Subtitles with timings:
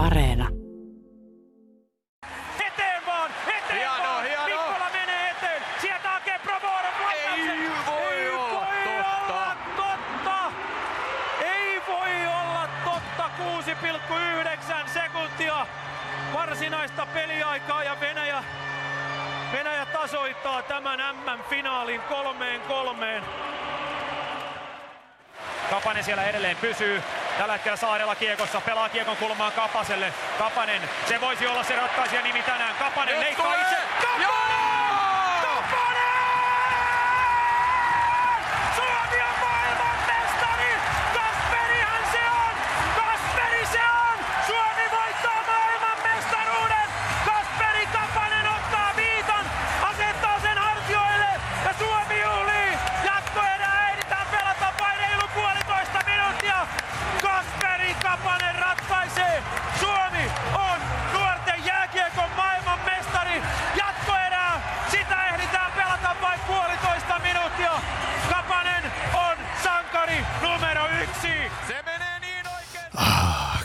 [0.00, 0.48] Areena.
[2.66, 3.30] Eteen vaan!
[3.46, 4.24] Eteen Hieno, vaan!
[4.24, 4.44] hieno.
[4.44, 5.62] Mikkola menee eteen!
[5.80, 9.32] Sieltä hakee Provoron Ei voi olla totta.
[9.34, 10.52] olla totta!
[11.44, 13.30] Ei voi olla totta!
[14.84, 15.66] 6,9 sekuntia
[16.34, 18.44] varsinaista peliaikaa ja Venäjä,
[19.52, 23.22] Venäjä tasoittaa tämän MM-finaalin kolmeen kolmeen.
[25.70, 27.02] Kapanen siellä edelleen pysyy.
[27.40, 30.12] Tällä hetkellä Saarella kiekossa, pelaa kiekon kulmaan Kapaselle.
[30.38, 32.74] Kapanen, se voisi olla se ratkaisija nimi tänään.
[32.74, 33.60] Kapanen Nyt leikkaa tulee!
[33.60, 33.76] itse.
[34.00, 34.39] Kapanen!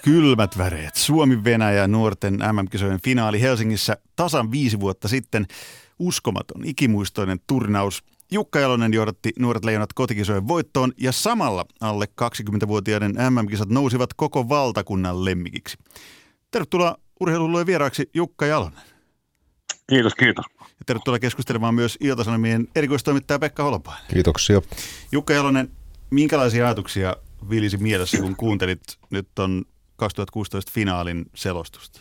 [0.05, 0.95] Kylmät väreet.
[0.95, 5.45] Suomi-Venäjä nuorten MM-kisojen finaali Helsingissä tasan viisi vuotta sitten.
[5.99, 8.03] Uskomaton, ikimuistoinen turnaus.
[8.31, 15.25] Jukka Jalonen johdatti nuoret leijonat kotikisojen voittoon ja samalla alle 20-vuotiaiden MM-kisat nousivat koko valtakunnan
[15.25, 15.77] lemmikiksi.
[16.51, 18.81] Tervetuloa urheilulujen vieraaksi Jukka Jalonen.
[19.89, 20.45] Kiitos, kiitos.
[20.59, 24.05] Ja tervetuloa keskustelemaan myös Ilta-Sanomien erikoistoimittaja Pekka Holopainen.
[24.09, 24.61] Kiitoksia.
[25.11, 25.71] Jukka Jalonen,
[26.09, 27.15] minkälaisia ajatuksia
[27.49, 31.99] vilisi mielessä, kun kuuntelit nyt on 2016 finaalin selostusta?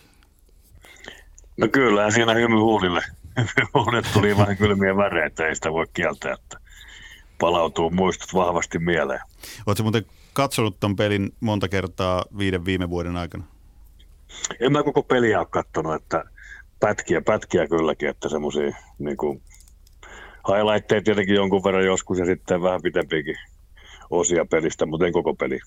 [1.56, 3.00] No kyllä, siinä hymy huulille.
[3.74, 6.58] Huulet tuli vähän kylmiä väreitä, ei sitä voi kieltää, että
[7.38, 9.20] palautuu muistot vahvasti mieleen.
[9.66, 13.44] Oletko muuten katsonut ton pelin monta kertaa viiden viime vuoden aikana?
[14.60, 16.24] En mä koko peliä ole katsonut, että
[16.80, 19.42] pätkiä, pätkiä kylläkin, että semmoisia niin kuin,
[20.48, 23.36] highlightteja tietenkin jonkun verran joskus ja sitten vähän pitempiäkin
[24.10, 25.60] osia pelistä, mutta en koko peli.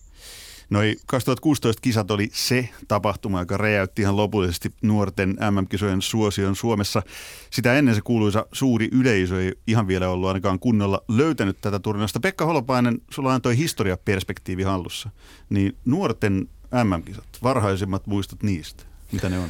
[0.69, 7.01] Noi 2016 kisat oli se tapahtuma, joka räjäytti ihan lopullisesti nuorten MM-kisojen suosion Suomessa.
[7.49, 12.19] Sitä ennen se kuuluisa suuri yleisö ei ihan vielä ollut ainakaan kunnolla löytänyt tätä turnausta.
[12.19, 15.09] Pekka Holopainen, sulla on toi historiaperspektiivi hallussa.
[15.49, 16.49] Niin nuorten
[16.83, 19.49] MM-kisat, varhaisimmat muistot niistä, mitä ne on?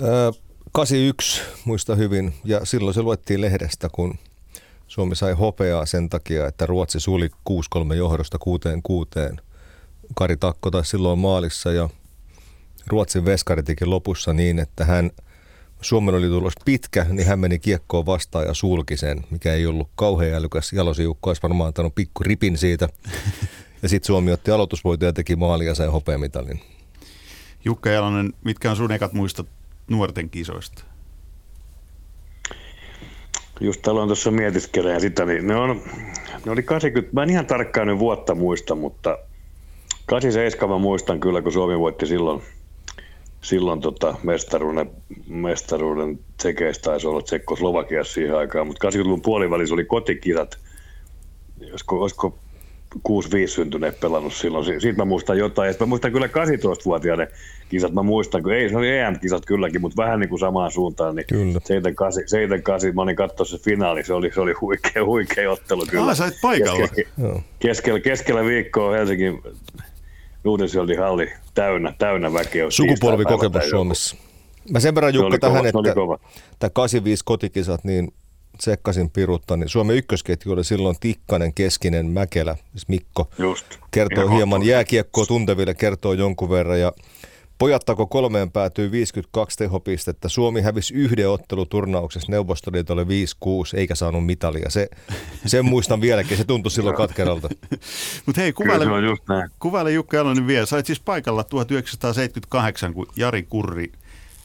[0.00, 0.32] Öö,
[0.72, 4.18] 81 muista hyvin ja silloin se luettiin lehdestä, kun
[4.86, 8.38] Suomi sai hopeaa sen takia, että Ruotsi suli 6-3 johdosta
[9.34, 9.47] 6-6.
[10.14, 11.88] Kari Takko taisi silloin maalissa ja
[12.86, 15.10] Ruotsin veskari teki lopussa niin, että hän
[15.80, 19.88] Suomen oli tulos pitkä, niin hän meni kiekkoon vastaan ja sulki sen, mikä ei ollut
[19.94, 20.72] kauhean älykäs.
[20.72, 22.88] Jalosiukko olisi varmaan antanut pikku ripin siitä.
[23.82, 26.60] Ja sitten Suomi otti aloitusvoiton ja teki maali ja sai hopeamitalin.
[27.64, 29.48] Jukka Jalonen, mitkä on sun ekat muistot
[29.88, 30.84] nuorten kisoista?
[33.60, 35.82] Just aloin tuossa mietiskelemään sitä, niin ne, on,
[36.44, 39.18] ne oli 80, mä en ihan tarkkaan nyt vuotta muista, mutta
[40.08, 42.42] 87 mä muistan kyllä, kun Suomi voitti silloin,
[43.40, 44.90] silloin tota mestaruuden,
[45.28, 50.58] mestaruuden tsekeistä taisi olla Tsekkoslovakiassa siihen aikaan, mutta 80-luvun puolivälissä oli kotikisat,
[51.70, 52.38] olisiko, olisiko
[52.96, 53.00] 6-5
[53.46, 54.64] syntyneet pelannut silloin.
[54.64, 55.68] Si- Siitä mä muistan jotain.
[55.68, 57.28] Ja mä muistan kyllä 18-vuotiaiden
[57.68, 57.92] kisat.
[57.92, 61.16] Mä muistan, kun ei, se oli EM-kisat kylläkin, mutta vähän niin kuin samaan suuntaan.
[61.16, 61.52] Niin Kyllä.
[61.64, 64.04] 78, 78 mä olin katsoa se finaali.
[64.04, 66.10] Se oli, se oli huikea, huikea ottelu kyllä.
[66.10, 66.78] Ah, sä paikalla.
[66.80, 67.42] Keskellä, Joo.
[67.58, 69.42] keskellä, keskellä viikkoa Helsingin
[70.48, 72.70] Uudensijoldin halli täynnä, täynnä väkeä.
[72.70, 74.16] Sukupolvikokemus Suomessa.
[74.70, 75.64] Mä sen verran Jukka tähän,
[75.94, 78.12] kova, että tämä 85 kotikisat, niin
[78.58, 83.28] tsekkasin pirutta, niin Suomen ykkösketju oli silloin Tikkanen, Keskinen, Mäkelä, siis Mikko.
[83.38, 83.66] Just.
[83.90, 84.72] Kertoo Ihan hieman mahtavaa.
[84.72, 86.92] jääkiekkoa tunteville, kertoo jonkun verran ja
[87.58, 90.28] Pojattako kolmeen päätyy 52 tehopistettä.
[90.28, 93.06] Suomi hävisi yhden otteluturnauksessa Neuvostoliitolle 5-6
[93.74, 94.70] eikä saanut mitalia.
[94.70, 94.88] Se,
[95.46, 97.48] sen muistan vieläkin, se tuntui silloin katkeralta.
[98.26, 98.84] Mutta hei, kuvaile,
[99.58, 100.66] kuvaile Jukka Jalonen vielä.
[100.66, 103.92] Sait siis paikalla 1978, kun Jari Kurri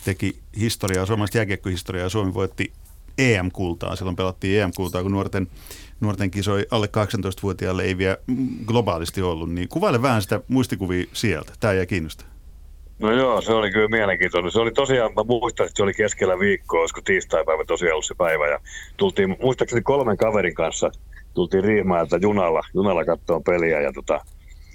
[0.05, 2.73] teki historiaa, suomalaista jääkiekkohistoriaa ja Suomi voitti
[3.17, 3.95] EM-kultaa.
[3.95, 5.47] Silloin pelattiin EM-kultaa, kun nuorten,
[5.99, 8.17] nuorten kisoi alle 18-vuotiaille ei vielä
[8.65, 9.51] globaalisti ollut.
[9.51, 11.53] Niin kuvaile vähän sitä muistikuvia sieltä.
[11.59, 12.32] Tämä jäi kiinnostaa.
[12.99, 14.51] No joo, se oli kyllä mielenkiintoinen.
[14.51, 18.15] Se oli tosiaan, mä muistan, että se oli keskellä viikkoa, olisiko tiistaipäivä tosiaan ollut se
[18.17, 18.47] päivä.
[18.47, 18.59] Ja
[18.97, 20.91] tultiin, muistaakseni kolmen kaverin kanssa,
[21.33, 23.81] tultiin Riihimäeltä junalla, junalla kattoon peliä.
[23.81, 24.21] Ja tota,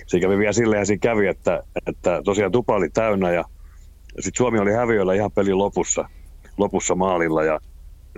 [0.06, 3.44] se kävi vielä silleen, siinä kävi, että, että tosiaan tupa oli täynnä ja
[4.20, 6.08] sitten Suomi oli häviöllä ihan pelin lopussa,
[6.56, 7.60] lopussa maalilla ja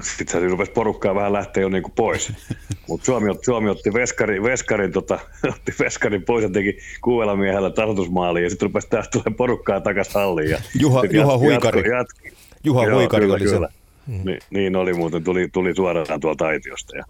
[0.02, 2.32] sitten se rupesi porukkaa vähän lähteä jo niin kuin pois.
[2.88, 5.18] Mutta Suomi, otti- Suomi otti veskari, veskarin, tota,
[5.54, 10.14] otti veskarin pois ja teki kuudella miehellä tasoitusmaaliin ja sitten rupesi taas tulee porukkaa takaisin
[10.14, 10.50] halliin.
[10.50, 11.80] Ja Juha- sit Juha Huikari.
[11.82, 13.54] jatko- jatko- Juha Joo, Huikari kyllä, oli se.
[13.54, 13.68] kyllä.
[14.24, 16.96] Niin, niin oli muuten, tuli, tuli suoraan tuolta aitiosta.
[16.96, 17.04] Ja,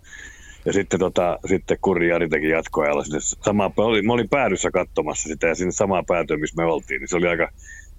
[0.65, 4.71] ja sitten, tota, sitten Kurri Jari teki jatkoajalla sinne samaa, mä olin, mä olin päädyssä
[4.71, 7.49] katsomassa sitä ja sinne samaan päätyyn, missä me oltiin, niin se oli aika,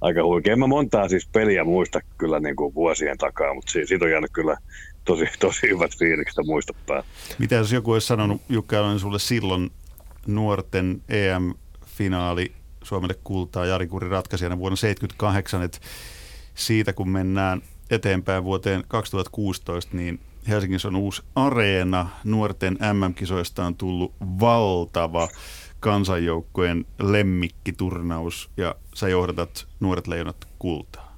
[0.02, 0.54] aika huikea.
[0.54, 4.32] En mä montaa siis peliä muista kyllä niin kuin vuosien takaa, mutta siitä, on jäänyt
[4.34, 4.58] kyllä
[5.06, 6.46] tosi, tosi hyvät fiilikset
[6.88, 7.06] päällä.
[7.40, 9.72] Mitä jos joku olisi sanonut Jukka Jalonen sulle silloin
[10.28, 12.52] nuorten EM-finaali
[12.84, 15.80] Suomelle kultaa Jari Kuri ratkaisijana vuonna 1978, että
[16.56, 22.10] siitä kun mennään eteenpäin vuoteen 2016, niin Helsingissä on uusi areena.
[22.24, 25.28] Nuorten MM-kisoista on tullut valtava
[25.80, 31.18] kansanjoukkojen lemmikkiturnaus ja sä johdatat nuoret leijonat kultaa.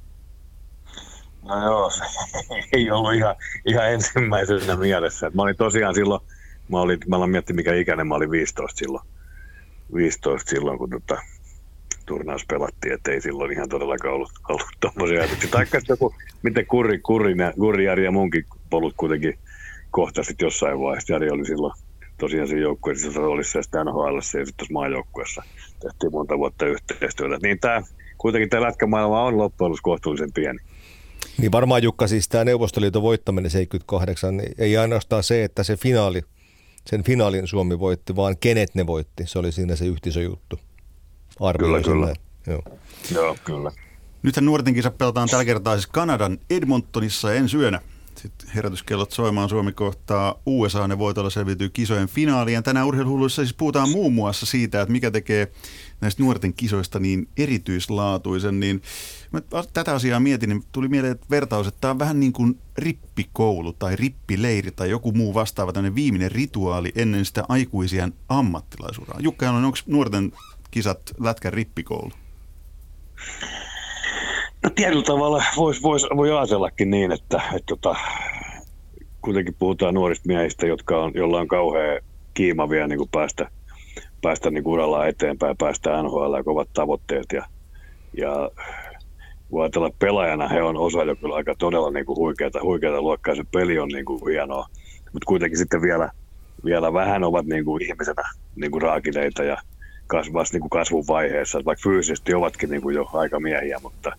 [1.43, 2.03] No joo, se
[2.73, 3.35] ei ollut ihan,
[3.65, 5.31] ihan ensimmäisenä mielessä.
[5.33, 6.21] Mä olin tosiaan silloin,
[6.69, 9.07] mä olin, mä aloin miettiä mikä ikäinen, mä olin 15 silloin,
[9.93, 11.21] 15 silloin kun tota,
[12.05, 15.49] turnaus pelattiin, että ei silloin ihan todellakaan ollut, ollut tuommoisia ajatuksia.
[15.49, 19.39] Taikka joku, miten Kurri, Kurri, Kurri Jari ja munkin polut kuitenkin
[19.91, 21.13] kohtasit jossain vaiheessa.
[21.13, 21.73] Jari oli silloin
[22.17, 25.43] tosiaan siinä joukkueessa roolissa ja sitten NHL ja sitten tuossa maajoukkueessa
[25.83, 27.37] tehtiin monta vuotta yhteistyötä.
[27.43, 27.81] Niin tämä,
[28.17, 30.59] kuitenkin tämä lätkämaailma on loppujen lopuksi kohtuullisen pieni.
[31.37, 36.21] Niin varmaan Jukka, siis tämä Neuvostoliiton voittaminen 78, niin ei ainoastaan se, että se finaali,
[36.85, 39.23] sen finaalin Suomi voitti, vaan kenet ne voitti.
[39.27, 40.59] Se oli siinä se yhteisöjuttu.
[41.39, 42.05] Arvioisin Kyllä, kyllä.
[42.05, 42.17] näin.
[42.47, 42.61] Joo.
[43.11, 43.71] Joo, kyllä.
[44.23, 47.81] Nythän nuorten kisa pelataan tällä kertaa siis Kanadan Edmontonissa ensi yönä.
[48.17, 52.63] Sitten herätyskellot soimaan Suomi kohtaa USA, ne voitolla selviytyy kisojen finaaliin.
[52.63, 55.51] Tänään urheiluhulluissa siis puhutaan muun muassa siitä, että mikä tekee
[56.01, 58.59] näistä nuorten kisoista niin erityislaatuisen.
[58.59, 58.81] Niin
[59.73, 63.73] tätä asiaa mietin, niin tuli mieleen että vertaus, että tämä on vähän niin kuin rippikoulu
[63.73, 69.19] tai rippileiri tai joku muu vastaava tämmöinen viimeinen rituaali ennen sitä aikuisien ammattilaisuraa.
[69.19, 70.31] Jukka, onko nuorten
[70.71, 72.11] kisat lätkän rippikoulu?
[74.63, 77.95] No tietyllä tavalla voisi vois, voi ajatellakin niin, että, että tota,
[79.21, 82.01] kuitenkin puhutaan nuorista miehistä, jotka on, jolla on kauhean
[82.33, 83.49] kiima vielä niin kuin päästä,
[84.21, 87.25] päästä niin kuin urallaan eteenpäin, päästä NHL ja kovat tavoitteet.
[87.33, 87.45] Ja,
[88.17, 88.49] ja
[89.49, 93.35] kun ajatella pelaajana, he on osa jo kyllä aika todella niin kuin huikeata, huikeata luokkaa.
[93.35, 94.67] Se peli on niin kuin hienoa,
[95.13, 96.09] mutta kuitenkin sitten vielä,
[96.65, 98.23] vielä vähän ovat niin kuin ihmisenä
[98.55, 99.57] niin kuin raakileita ja
[100.07, 104.11] kasvas niin kuin kasvun vaiheessa, vaikka fyysisesti ovatkin niin kuin jo aika miehiä, mutta,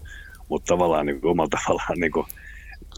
[0.48, 2.26] mutta tavallaan niin kuin omalla tavallaan niin kuin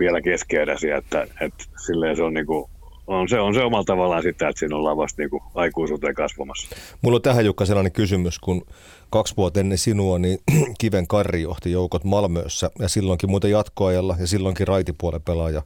[0.00, 2.70] vielä keskeeräisiä, että, että silleen se on niin kuin,
[3.06, 6.68] on se, on se omalla tavallaan sitä, että siinä ollaan vasta niin kuin aikuisuuteen kasvamassa.
[7.02, 8.66] Mulla on tähän Jukka sellainen kysymys, kun
[9.10, 10.38] kaksi vuotta ennen sinua, niin
[10.80, 15.62] Kiven Karri johti joukot Malmössä ja silloinkin muuten jatkoajalla ja silloinkin raitipuolen pelaaja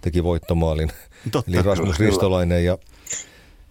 [0.00, 0.88] teki voittomaalin,
[1.32, 2.10] Totta, eli Rasmus kyllä.
[2.10, 2.64] Ristolainen.
[2.64, 2.78] Ja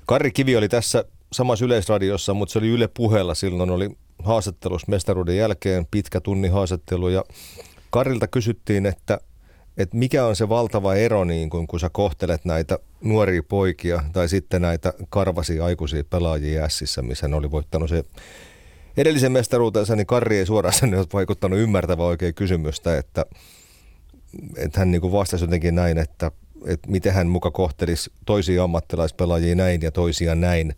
[0.06, 3.90] Karri Kivi oli tässä samassa yleisradiossa, mutta se oli Yle puheella silloin, oli
[4.24, 7.24] haastattelussa mestaruuden jälkeen, pitkä tunni haastattelu ja
[7.90, 9.20] Karilta kysyttiin, että,
[9.78, 14.30] että mikä on se valtava ero, niin kun, kun sä kohtelet näitä nuoria poikia tai
[14.30, 18.04] sitten näitä karvasia aikuisia pelaajia Ässissä, missä hän oli voittanut se
[18.98, 23.26] edellisen mestaruutensa, niin Karri ei suoraan sanoen vaikuttanut ymmärtävän oikein kysymystä, että,
[24.58, 26.32] että hän niin kuin vastasi jotenkin näin, että,
[26.66, 30.76] että miten hän muka kohtelisi toisia ammattilaispelaajia näin ja toisia näin.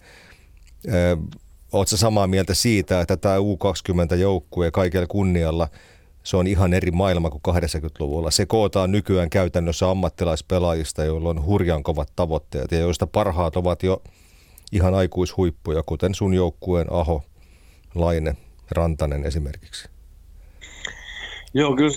[1.72, 5.68] Oletko samaa mieltä siitä, että tämä U20-joukkue kaikella kunnialla,
[6.24, 8.32] se on ihan eri maailma kuin 80-luvulla.
[8.32, 14.02] Se kootaan nykyään käytännössä ammattilaispelaajista, joilla on hurjan kovat tavoitteet ja joista parhaat ovat jo
[14.72, 17.24] ihan aikuishuippuja, kuten sun joukkueen Aho,
[17.96, 18.36] Laine,
[18.72, 19.90] Rantanen esimerkiksi.
[21.54, 21.92] Joo, kyllä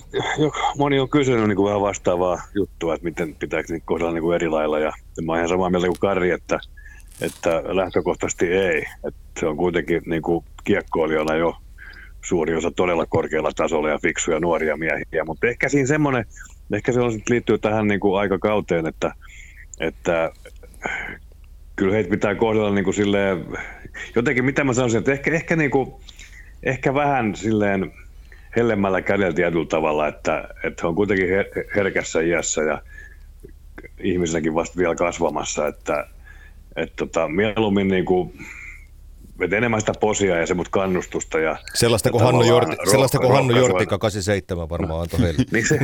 [0.79, 4.35] moni on kysynyt niin kuin vähän vastaavaa juttua, että miten pitääkö niitä kohdella niin kuin
[4.35, 4.79] eri lailla.
[4.79, 4.93] Ja
[5.25, 6.61] mä oon ihan samaa mieltä kuin Kari, että,
[7.21, 8.85] että lähtökohtaisesti ei.
[9.05, 11.57] Että se on kuitenkin niin kuin kiekkoilijana jo
[12.23, 15.25] suuri osa todella korkealla tasolla ja fiksuja nuoria miehiä.
[15.27, 16.25] Mutta ehkä siinä semmoinen,
[16.73, 19.13] ehkä se on, liittyy tähän niin kuin aikakauteen, että,
[19.81, 20.31] että
[21.77, 23.45] kyllä heitä pitää kohdella niin kuin silleen,
[24.15, 25.93] jotenkin mitä mä sanoisin, että ehkä, ehkä, niin kuin,
[26.63, 27.93] ehkä vähän silleen
[28.57, 32.83] hellemmällä kädellä tietyllä tavalla, että, että he on kuitenkin her- herkässä iässä ja
[33.99, 36.09] ihmisenäkin vasta vielä kasvamassa, että,
[36.77, 38.39] että tota, mieluummin niin kuin,
[39.41, 41.39] että enemmän sitä posia ja semmoista kannustusta.
[41.39, 43.57] Ja, Sellaista ja kuin Hannu, Jorti, sellaista kuin Hannu.
[43.57, 45.45] Jortika 87 varmaan antoi heille.
[45.53, 45.79] Niin se,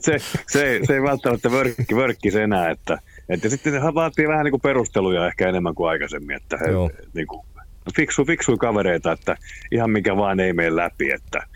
[0.00, 0.18] se,
[0.48, 4.60] se, se, ei välttämättä vörkki, vörkkis enää, että, että sitten se vaatii vähän niin kuin
[4.60, 6.90] perusteluja ehkä enemmän kuin aikaisemmin, että he, Joo.
[7.14, 7.46] niin kuin,
[7.96, 9.36] fiksu, fiksuja kavereita, että
[9.72, 11.46] ihan mikä vaan ei mene läpi, että,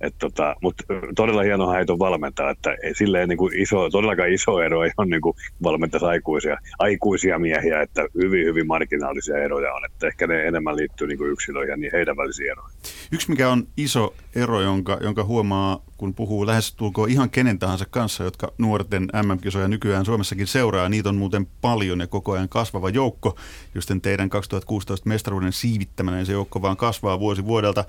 [0.00, 0.84] Et tota, Mutta
[1.16, 5.34] todella hieno heitä valmentaa, että silleen niin kuin iso, todellakaan iso ero ei ole niin
[5.62, 9.84] valmentaisi aikuisia, aikuisia miehiä, että hyvin, hyvin marginaalisia eroja on.
[9.84, 12.78] Että ehkä ne enemmän liittyy niin yksilöihin ja niin heidän välisiin eroihin.
[13.12, 18.24] Yksi mikä on iso ero, jonka, jonka huomaa, kun puhuu lähestulkoon ihan kenen tahansa kanssa,
[18.24, 23.36] jotka nuorten MM-kisoja nykyään Suomessakin seuraa, niitä on muuten paljon ja koko ajan kasvava joukko.
[23.74, 27.84] Just teidän 2016 mestaruuden siivittämänä, se joukko vaan kasvaa vuosi vuodelta.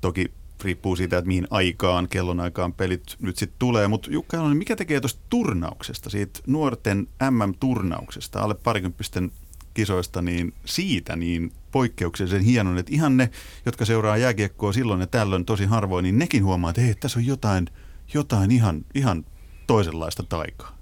[0.00, 0.30] Toki
[0.64, 3.88] riippuu siitä, että mihin aikaan, kellonaikaan pelit nyt sitten tulee.
[3.88, 9.30] Mutta Jukka Jalonen, mikä tekee tuosta turnauksesta, siitä nuorten MM-turnauksesta, alle parikymppisten
[9.74, 13.30] kisoista, niin siitä niin poikkeuksellisen hienon, että ihan ne,
[13.66, 17.26] jotka seuraa jääkiekkoa silloin ja tällöin tosi harvoin, niin nekin huomaa, että hei, tässä on
[17.26, 17.66] jotain,
[18.14, 19.24] jotain ihan, ihan
[19.66, 20.78] toisenlaista taikaa.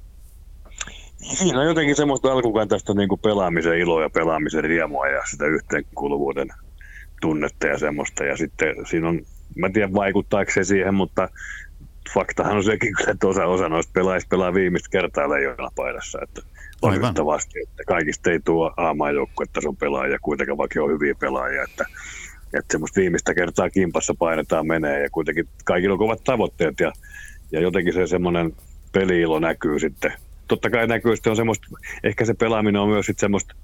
[1.35, 6.49] Siinä on jotenkin semmoista alkukantaista niin kuin pelaamisen iloa ja pelaamisen riemua ja sitä yhteenkuuluvuuden
[7.21, 8.25] tunnetta ja semmoista.
[8.25, 9.21] Ja sitten siinä on
[9.57, 11.29] mä en tiedä vaikuttaako se siihen, mutta
[12.15, 16.43] faktahan on sekin kyllä, että osa, osa noista pelaajista pelaa viimeistä kertaa leijona paidassa, että
[16.83, 19.19] valitettavasti, että kaikista ei tuo aamaan
[19.67, 21.85] on pelaajia, kuitenkin vaikka on hyviä pelaajia, että,
[22.45, 26.93] että semmoista viimeistä kertaa kimpassa painetaan menee ja kuitenkin kaikilla on kovat tavoitteet ja,
[27.53, 28.53] ja jotenkin se semmoinen
[28.93, 30.13] peliilo näkyy sitten.
[30.49, 31.67] Totta kai näkyy sitten on semmoista,
[32.05, 33.55] ehkä se pelaaminen on myös sitten semmoista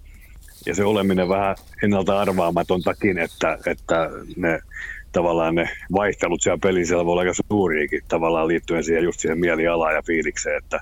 [0.67, 4.61] ja se oleminen vähän ennalta arvaamatontakin, että, että ne
[5.13, 9.39] tavallaan ne vaihtelut siellä pelin siellä voi olla aika suuriakin tavallaan liittyen siihen just siihen
[9.39, 10.81] mielialaan ja fiilikseen, että,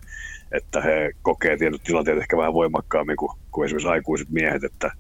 [0.53, 4.91] että he kokee tietyt tilanteet ehkä vähän voimakkaammin kuin, kuin esimerkiksi aikuiset miehet, että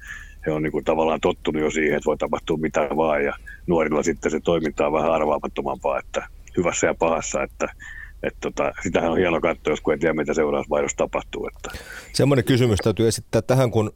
[0.47, 3.35] he on niin kuin tavallaan tottunut jo siihen, että voi tapahtua mitä vaan ja
[3.67, 7.69] nuorilla sitten se toiminta on vähän arvaamattomampaa, että hyvässä ja pahassa, että
[8.23, 11.47] että tota, sitähän on hieno katsoa, jos kun ei tiedä, mitä seurausvaihdossa tapahtuu.
[11.47, 11.79] Että.
[12.13, 13.93] Semmoinen kysymys täytyy esittää tähän, kun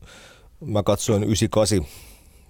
[0.66, 1.86] mä katsoin 98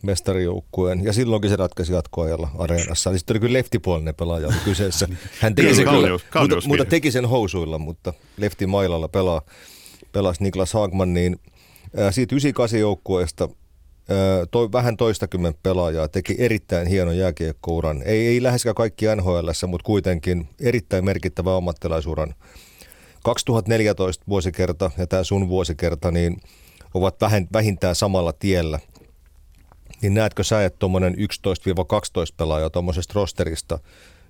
[0.05, 3.11] mestarijoukkueen, ja silloinkin se ratkaisi jatkoajalla areenassa.
[3.11, 5.09] Niin sitten oli kyllä leftipuolinen pelaaja kyseessä.
[5.41, 9.43] Hän teki sen kyllä, mutta, mutta, teki sen housuilla, mutta lefti mailalla pelaa,
[10.13, 11.41] pelasi Niklas Hagman, niin
[11.97, 13.49] ää, siitä 98 joukkueesta
[14.51, 18.03] toi, vähän toistakymmentä pelaajaa teki erittäin hienon jääkiekkouran.
[18.03, 22.35] Ei, ei läheskään kaikki NHL, mutta kuitenkin erittäin merkittävä ammattilaisuran.
[23.25, 26.37] 2014 vuosikerta ja tämä sun vuosikerta niin
[26.95, 27.17] ovat
[27.53, 28.79] vähintään samalla tiellä–
[30.03, 31.19] niin näetkö sä, että tuommoinen 11-12
[32.37, 33.79] pelaajaa tuommoisesta rosterista,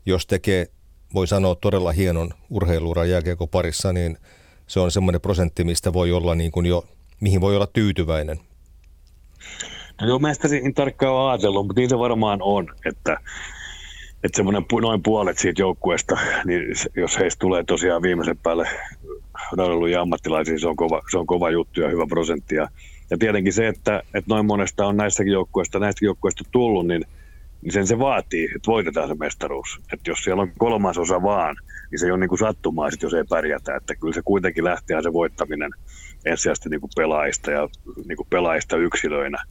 [0.06, 0.66] jos tekee,
[1.14, 4.18] voi sanoa, todella hienon urheiluuran jääkiekko parissa, niin
[4.66, 6.84] se on semmoinen prosentti, mistä voi olla niin kuin jo,
[7.20, 8.40] mihin voi olla tyytyväinen.
[10.00, 10.30] No joo, mä
[10.64, 13.16] en tarkkaan ole ajatellut, mutta se varmaan on, että,
[14.24, 16.62] että semmoinen noin puolet siitä joukkueesta, niin
[16.96, 18.68] jos heistä tulee tosiaan viimeisen päälle
[19.90, 22.54] ja ammattilaisia, se on, kova, se on kova juttu ja hyvä prosentti.
[22.54, 22.68] Ja
[23.10, 27.04] ja tietenkin se, että, että noin monesta on näissäkin joukkueista, näistä joukkueista tullut, niin,
[27.62, 29.80] niin sen se vaatii, että voitetaan se mestaruus.
[29.92, 31.56] Että jos siellä on kolmasosa vaan,
[31.90, 33.76] niin se ei ole niin kuin sattumaa, sit, jos ei pärjätä.
[33.76, 35.70] Että kyllä se kuitenkin lähtee se voittaminen
[36.24, 37.68] ensisijaisesti niin pelaajista ja
[38.08, 39.44] niin kuin pelaajista yksilöinä.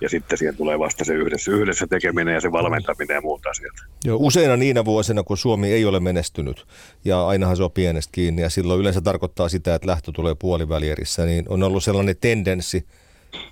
[0.00, 3.74] Ja sitten siihen tulee vasta se yhdessä, yhdessä tekeminen ja se valmentaminen ja muut asiat.
[4.04, 6.66] Joo, useina niinä vuosina, kun Suomi ei ole menestynyt,
[7.04, 11.24] ja ainahan se on pienestä kiinni, ja silloin yleensä tarkoittaa sitä, että lähtö tulee puolivälierissä,
[11.24, 12.86] niin on ollut sellainen tendenssi,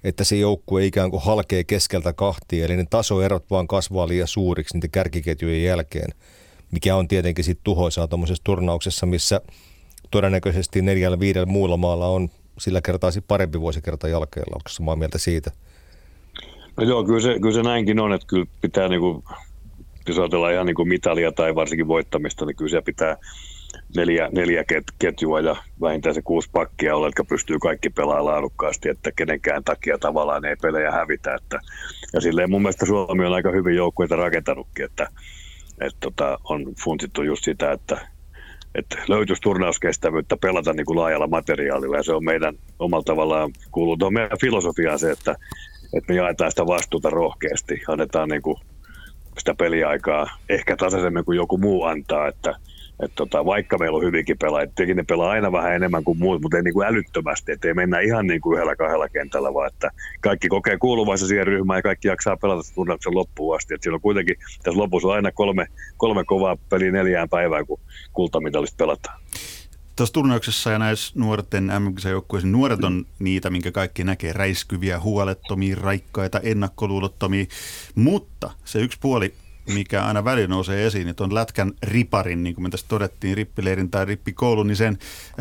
[0.04, 4.74] että se joukkue ikään kuin halkee keskeltä kahtia, eli ne tasoerot vaan kasvaa liian suuriksi
[4.74, 6.08] niiden kärkiketjujen jälkeen,
[6.70, 9.40] mikä on tietenkin sitten tuhoisaa tuommoisessa turnauksessa, missä
[10.10, 12.28] todennäköisesti neljällä viidellä muulla maalla on
[12.60, 14.54] sillä kertaa parempi vuosikerta jälkeellä.
[14.54, 15.50] Onko samaa mieltä siitä?
[16.76, 19.24] No joo, kyllä se, kyllä se näinkin on, että kyllä pitää, niin kuin,
[20.08, 23.16] jos ajatellaan ihan niin kuin mitalia tai varsinkin voittamista, niin kyllä se pitää
[23.96, 28.88] neljä, neljä ket, ketjua ja vähintään se kuusi pakkia olla, jotka pystyy kaikki pelaamaan laadukkaasti,
[28.88, 31.34] että kenenkään takia tavallaan ei pelejä hävitä.
[31.34, 31.60] Että,
[32.12, 35.08] ja silleen mun mielestä Suomi on aika hyvin joukkueita rakentanutkin, että,
[35.80, 38.08] että tota, on funtittu just sitä, että,
[38.78, 41.96] että löytyisi turnauskestävyyttä pelata niin kuin laajalla materiaalilla.
[41.96, 45.36] Ja se on meidän omalla tavallaan kuuluu tuohon meidän filosofiaan se, että,
[45.94, 48.56] että me jaetaan sitä vastuuta rohkeasti, annetaan niin kuin
[49.38, 52.54] sitä peliaikaa ehkä tasaisemmin kuin joku muu antaa, että
[53.02, 56.42] et tota, vaikka meillä on hyvinkin pelaajia, tietenkin ne pelaa aina vähän enemmän kuin muut,
[56.42, 59.90] mutta ei niin kuin älyttömästi, ettei mennä ihan niin kuin yhdellä kahdella kentällä, vaan että
[60.20, 63.74] kaikki kokee kuuluvansa siihen ryhmään ja kaikki jaksaa pelata turnauksen loppuun asti.
[63.74, 67.80] Et siellä on kuitenkin, tässä lopussa on aina kolme, kolme kovaa peliä neljään päivään, kun
[68.12, 69.20] kultamitalista pelataan.
[69.96, 75.76] Tuossa turnauksessa ja näissä nuorten mm joukkueissa nuoret on niitä, minkä kaikki näkee, räiskyviä, huolettomia,
[75.80, 77.44] raikkaita, ennakkoluulottomia,
[77.94, 79.34] mutta se yksi puoli
[79.68, 83.90] mikä aina välillä nousee esiin, että on lätkän riparin, niin kuin me tässä todettiin, rippileirin
[83.90, 84.98] tai rippikoulun, niin sen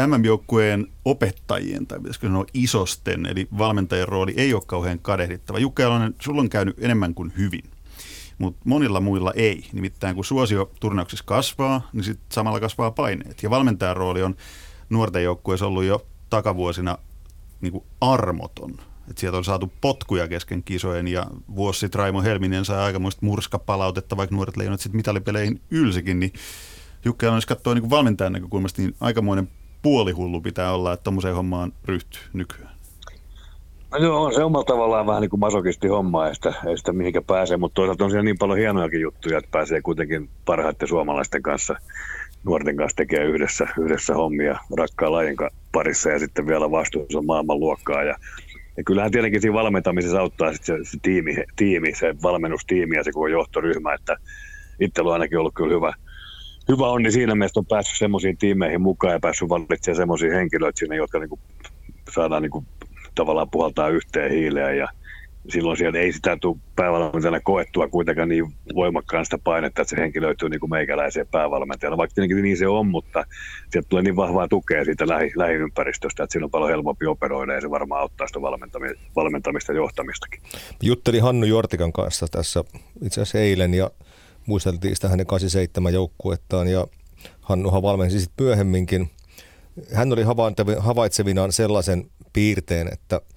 [0.07, 5.59] MM-joukkueen opettajien, tai pitäisikö sanoa isosten, eli valmentajan rooli ei ole kauhean kadehdittava.
[5.59, 7.63] Jukka Jalonen, sulla on käynyt enemmän kuin hyvin.
[8.37, 9.65] mutta monilla muilla ei.
[9.73, 13.43] Nimittäin kun suosio turnauksissa kasvaa, niin sitten samalla kasvaa paineet.
[13.43, 14.35] Ja valmentajan rooli on
[14.89, 16.97] nuorten joukkueessa ollut jo takavuosina
[17.61, 18.79] niin kuin armoton.
[19.09, 24.17] Et sieltä on saatu potkuja kesken kisojen ja vuosi sitten Raimo Helminen sai aikamoista murskapalautetta,
[24.17, 26.33] vaikka nuoret leijonat sitten mitalipeleihin ylsikin, niin
[27.05, 29.47] Jukka jos katsoo niin valmentajan näkökulmasta, niin aikamoinen
[29.81, 32.77] puolihullu pitää olla, että tuommoiseen hommaan ryhtyy nykyään.
[33.91, 36.93] No joo, on se omalla tavallaan vähän niin kuin masokisti homma, ei sitä, ei sitä
[36.93, 41.41] mihinkä pääse, mutta toisaalta on siellä niin paljon hienojakin juttuja, että pääsee kuitenkin parhaiten suomalaisten
[41.41, 41.75] kanssa,
[42.43, 45.37] nuorten kanssa tekee yhdessä, yhdessä hommia rakkaan lajin
[45.71, 48.15] parissa ja sitten vielä vastuussa maailmanluokkaa ja
[48.77, 53.11] ja kyllähän tietenkin siinä valmentamisessa auttaa sit se, se, tiimi, tiimi, se valmennustiimi ja se
[53.11, 54.15] koko johtoryhmä, että
[54.79, 55.93] itsellä on ainakin ollut kyllä hyvä,
[56.69, 60.95] hyvä onni siinä mielessä, on päässyt semmoisiin tiimeihin mukaan ja päässyt valitsemaan semmoisia henkilöitä sinne,
[60.95, 61.39] jotka niinku
[62.11, 62.65] saadaan niinku
[63.15, 64.87] tavallaan puhaltaa yhteen hiileen ja
[65.49, 70.21] silloin siellä ei sitä tule päävalmentajana koettua kuitenkaan niin voimakkaan sitä painetta, että se henki
[70.21, 71.97] löytyy niin kuin meikäläiseen päävalmentajana.
[71.97, 73.25] Vaikka tietenkin niin se on, mutta
[73.71, 77.61] sieltä tulee niin vahvaa tukea siitä lähi, lähiympäristöstä, että siinä on paljon helpompi operoida ja
[77.61, 80.41] se varmaan auttaa sitä valmentamista, valmentamista ja johtamistakin.
[80.81, 82.63] Juttelin Hannu Jortikan kanssa tässä
[83.01, 83.91] itse asiassa eilen ja
[84.45, 86.87] muisteltiin sitä hänen 87 joukkuettaan ja
[87.41, 89.09] Hannuhan valmensi sitten myöhemminkin.
[89.93, 90.23] Hän oli
[90.79, 93.21] havaitsevinaan sellaisen piirteen, että–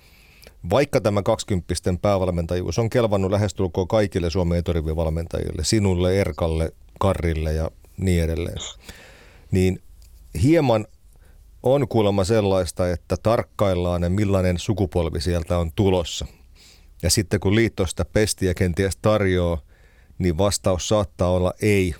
[0.70, 8.24] vaikka tämä 20 päävalmentajuus on kelvannut lähestulkoon kaikille Suomen etorivivalmentajille, sinulle, Erkalle, Karrille ja niin
[8.24, 8.58] edelleen,
[9.50, 9.82] niin
[10.42, 10.86] hieman
[11.62, 16.26] on kuulemma sellaista, että tarkkaillaan, millainen sukupolvi sieltä on tulossa.
[17.02, 19.60] Ja sitten kun liitto pestiä kenties tarjoaa,
[20.18, 21.94] niin vastaus saattaa olla ei,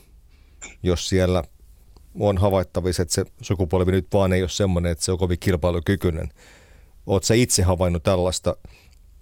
[0.83, 1.45] jos siellä
[2.21, 6.29] on havaittavissa, että se sukupolvi nyt vaan ei ole semmoinen, että se on kovin kilpailukykyinen.
[7.11, 8.57] Oletko sä itse havainnut tällaista?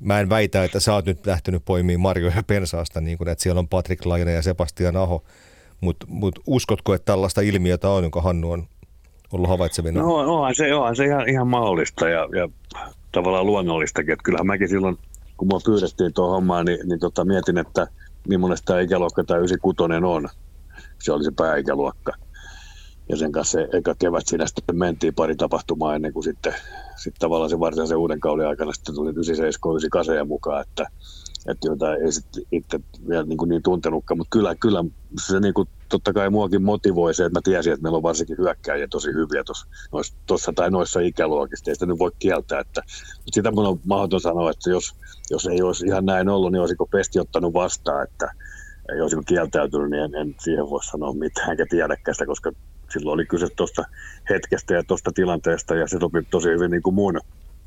[0.01, 3.59] Mä en väitä, että sä oot nyt lähtenyt poimimaan marjoja pensaasta, niin kuin, että siellä
[3.59, 5.25] on Patrick Laine ja Sebastian Aho,
[5.81, 8.69] mutta mut uskotko, että tällaista ilmiötä on, jonka Hannu on
[9.33, 10.01] ollut havaitsevina?
[10.01, 12.49] No onhan se, onhan se ihan, ihan mahdollista ja, ja
[13.13, 14.13] tavallaan luonnollistakin.
[14.13, 14.99] Että kyllähän mäkin silloin,
[15.37, 17.87] kun mua pyydettiin tuohon hommaan, niin, niin tota, mietin, että
[18.29, 20.29] millainen tämä ikäluokka tämä 96 on.
[20.99, 22.13] Se oli se pääikäluokka
[23.09, 26.55] ja sen kanssa se eka kevät siinä sitten mentiin pari tapahtumaa ennen kuin sitten,
[26.97, 30.87] sitten tavallaan se varsinaisen uuden kauden aikana sitten tuli 97 98 mukaan, että,
[31.49, 34.85] että joita ei sitten itse vielä niin, kuin niin tuntenutkaan, mutta kyllä, kyllä
[35.27, 38.39] se niin kuin, totta kai muakin motivoi se, että mä tiesin, että meillä on varsinkin
[38.39, 39.45] hyökkäjiä tosi hyviä
[40.27, 42.83] tuossa tai noissa ikäluokista, ei sitä nyt voi kieltää, että,
[43.17, 44.95] mutta sitä mun on mahdoton sanoa, että jos,
[45.31, 48.35] jos ei olisi ihan näin ollut, niin olisiko Pesti ottanut vastaan, että
[48.95, 52.53] ei olisi kieltäytynyt, niin en, en siihen voi sanoa mitään, enkä tiedäkään sitä, koska
[52.89, 53.85] silloin oli kyse tuosta
[54.31, 57.21] hetkestä ja tuosta tilanteesta ja se sopi tosi hyvin niin kuin mun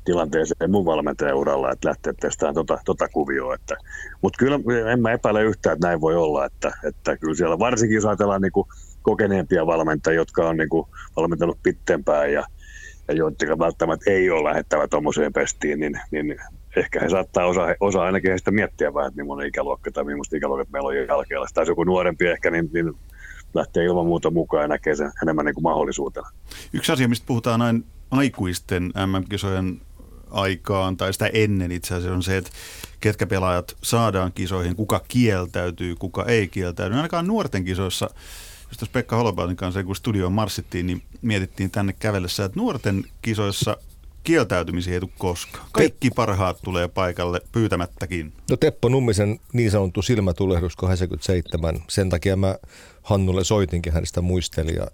[0.04, 3.54] tilanteeseen mun valmentajan uralla, että lähteä testaamaan tota, tota kuvioa.
[3.54, 3.76] Että,
[4.22, 4.60] mutta kyllä
[4.92, 8.42] en mä epäile yhtään, että näin voi olla, että, että kyllä siellä varsinkin jos ajatellaan
[8.42, 8.68] niin kuin
[9.02, 12.44] kokeneempia valmentajia, jotka on niin kuin valmentanut pittempään ja,
[13.08, 16.36] ja joiden välttämättä ei ole lähettävä tuommoiseen pestiin, niin, niin
[16.76, 20.70] ehkä he saattaa osa, osa ainakin heistä miettiä vähän, että millainen ikäluokka tai millaista ikäluokat
[20.70, 21.40] meillä on jälkeen.
[21.54, 22.94] Tai joku nuorempi ehkä, niin, niin
[23.54, 26.28] lähtee ilman muuta mukaan ja näkee sen enemmän niin kuin mahdollisuutena.
[26.72, 29.80] Yksi asia, mistä puhutaan näin aikuisten MM-kisojen
[30.30, 32.50] aikaan tai sitä ennen itse asiassa on se, että
[33.00, 36.94] ketkä pelaajat saadaan kisoihin, kuka kieltäytyy, kuka ei kieltäydy.
[36.94, 38.10] Ainakaan nuorten kisoissa,
[38.80, 43.76] jos Pekka Holopainen kanssa kun studioon marssittiin, niin mietittiin tänne kävellessä, että nuorten kisoissa
[44.24, 45.66] kieltäytymisiä ei tule koskaan.
[45.72, 48.32] Kaikki parhaat tulee paikalle pyytämättäkin.
[48.50, 51.82] No Teppo Nummisen niin sanottu silmätulehdus 87.
[51.88, 52.56] Sen takia mä
[53.02, 54.86] Hannulle soitinkin, hän sitä muisteli ja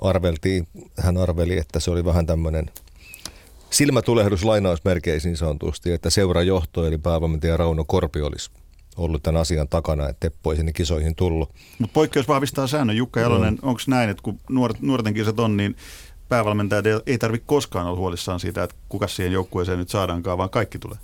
[0.00, 2.70] arveltiin, hän arveli, että se oli vähän tämmöinen
[3.70, 8.50] silmätulehdus lainausmerkeisin niin sanotusti, että seurajohto eli päävalmentaja Rauno Korpi olisi
[8.96, 11.54] ollut tämän asian takana, että Teppo ei sinne kisoihin tullut.
[11.78, 12.96] Mutta poikkeus vahvistaa säännön.
[12.96, 13.68] Jukka Jalonen, no.
[13.68, 14.40] onko näin, että kun
[14.80, 15.76] nuorten kisat on, niin
[16.28, 20.78] päävalmentajat ei tarvitse koskaan olla huolissaan siitä, että kuka siihen joukkueeseen nyt saadaankaan, vaan kaikki
[20.78, 20.98] tulee.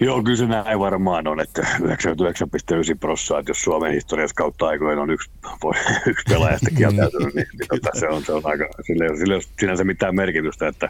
[0.00, 5.02] Joo, kyllä se näin varmaan on, että 99,9 prosenttia, että jos Suomen historiassa kautta aikoina
[5.02, 5.30] on yksi,
[6.06, 9.84] yksi pelaajasta kieltäytynyt, niin, niin tota, se, on, se on aika, sille ei ole sinänsä
[9.84, 10.88] mitään merkitystä, että,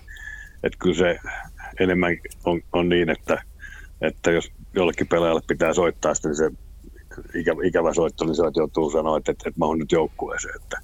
[0.63, 1.19] että kyllä se
[1.81, 3.43] enemmän on, on niin, että,
[4.01, 6.51] että jos jollekin pelaajalle pitää soittaa, niin se
[7.35, 10.81] ikä, ikävä soitto, niin se joutuu sanoa, että, että, että mä oon nyt joukkueeseen, että,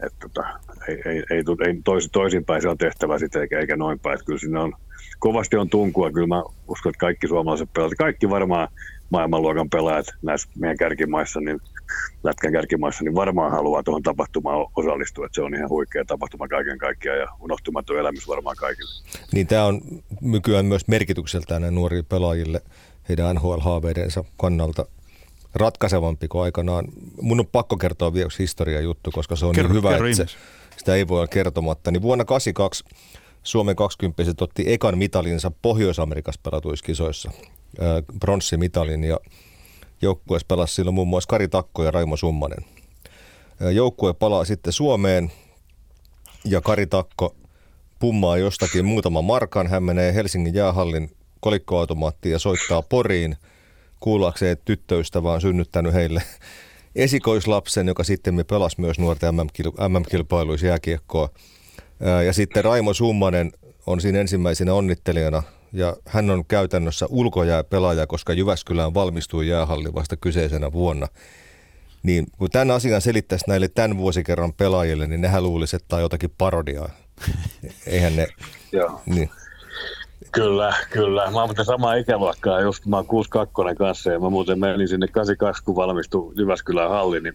[0.00, 0.48] että tota,
[0.88, 4.18] ei, ei, ei, ei tois, toisinpäin se on tehtävä sitten eikä, eikä noin päin.
[4.26, 4.72] Kyllä siinä on,
[5.18, 6.10] kovasti on tunkua.
[6.10, 8.68] Kyllä mä uskon, että kaikki suomalaiset pelaajat, kaikki varmaan
[9.10, 11.60] maailmanluokan pelaajat näissä meidän kärkimaissa, niin
[12.22, 15.26] lätkän kärkimaissa, niin varmaan haluaa tuohon tapahtumaan osallistua.
[15.26, 18.90] Että se on ihan huikea tapahtuma kaiken kaikkiaan ja unohtumaton elämys varmaan kaikille.
[19.32, 19.80] Niin tämä on
[20.20, 22.60] nykyään myös merkitykseltään nuorille pelaajille
[23.08, 24.86] heidän NHL-haaveidensa kannalta
[25.56, 26.84] ratkaisevampi kuin aikanaan.
[27.20, 30.26] Mun on pakko kertoa vielä yksi historiajuttu, koska se on Kerro- niin hyvä, kerro että
[30.26, 30.36] se,
[30.76, 31.90] sitä ei voi olla kertomatta.
[31.90, 32.84] Niin vuonna 82
[33.42, 37.30] Suomen 20 otti ekan mitalinsa Pohjois-Amerikassa pelatuissa
[38.20, 39.18] pronssimitalin ja
[40.02, 42.64] joukkueessa pelasi silloin muun muassa Kari Takko ja Raimo Summanen.
[43.72, 45.32] Joukkue palaa sitten Suomeen
[46.44, 47.34] ja Kari Takko
[47.98, 49.66] pummaa jostakin muutaman markan.
[49.66, 53.36] Hän menee Helsingin jäähallin kolikkoautomaattiin ja soittaa Poriin
[54.00, 56.22] kuullakseen, että tyttöystävä on synnyttänyt heille
[56.96, 61.28] esikoislapsen, joka sitten pelasi myös nuorten MM-kil- MM-kilpailuissa jääkiekkoa.
[62.02, 63.52] Ää, Ja sitten Raimo Summanen
[63.86, 70.72] on siinä ensimmäisenä onnittelijana ja hän on käytännössä ulkojääpelaaja, koska Jyväskylään valmistui jäähalli vasta kyseisenä
[70.72, 71.08] vuonna.
[72.02, 76.02] Niin kun tämän asian selittäisi näille tämän vuosikerran pelaajille, niin nehän luulisi, että tämä on
[76.02, 76.90] jotakin parodiaa.
[77.86, 78.26] Eihän ne,
[78.72, 79.00] Joo.
[79.06, 79.30] niin.
[80.32, 81.30] Kyllä, kyllä.
[81.30, 85.08] Mä oon muuten samaa ikäluokkaa, just mä oon 62 kanssa ja mä muuten menin sinne
[85.08, 87.34] 82, kun valmistui Jyväskylän halliin, niin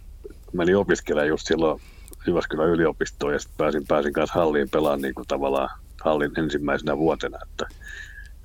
[0.53, 1.81] menin opiskelemaan just silloin
[2.27, 5.69] Jyväskylän yliopistoon ja sitten pääsin, pääsin kanssa halliin pelaamaan niin kuin tavallaan
[6.03, 7.39] hallin ensimmäisenä vuotena.
[7.43, 7.65] Että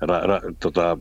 [0.01, 0.97] ra, ra, tota,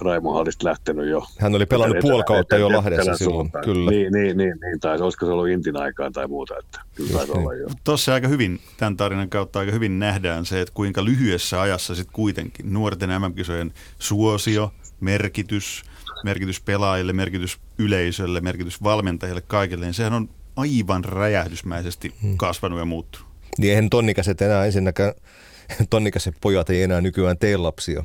[0.00, 1.24] Raimo Hallista lähtenyt jo.
[1.38, 3.64] Hän oli pelannut Etelä- puoli kautta jo Lahdessa silloin, suuntaan.
[3.64, 3.90] kyllä.
[3.90, 7.32] Niin, niin, niin, niin tai olisiko se ollut Intin aikaan tai muuta, että kyllä taisi
[7.32, 7.68] olla jo.
[7.84, 12.12] Tuossa aika hyvin, tämän tarinan kautta aika hyvin nähdään se, että kuinka lyhyessä ajassa sitten
[12.12, 15.82] kuitenkin nuorten MM-kisojen suosio, merkitys,
[16.24, 23.28] merkitys pelaajille, merkitys yleisölle, merkitys valmentajille, kaikille, niin sehän on aivan räjähdysmäisesti kasvanut ja muuttunut.
[23.58, 25.12] Niin eihän tonnikäiset enää ensinnäkään,
[25.90, 28.04] tonnikäiset pojat ei enää nykyään tee lapsia,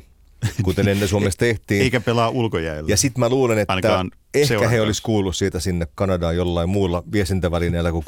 [0.62, 1.82] kuten ennen Suomessa tehtiin.
[1.82, 2.88] Eikä pelaa ulkojäällä.
[2.88, 6.68] Ja sitten mä luulen, että Ainakaan ehkä seuran he olisi kuullut siitä sinne Kanadaan jollain
[6.68, 8.04] muulla viestintävälineellä kuin.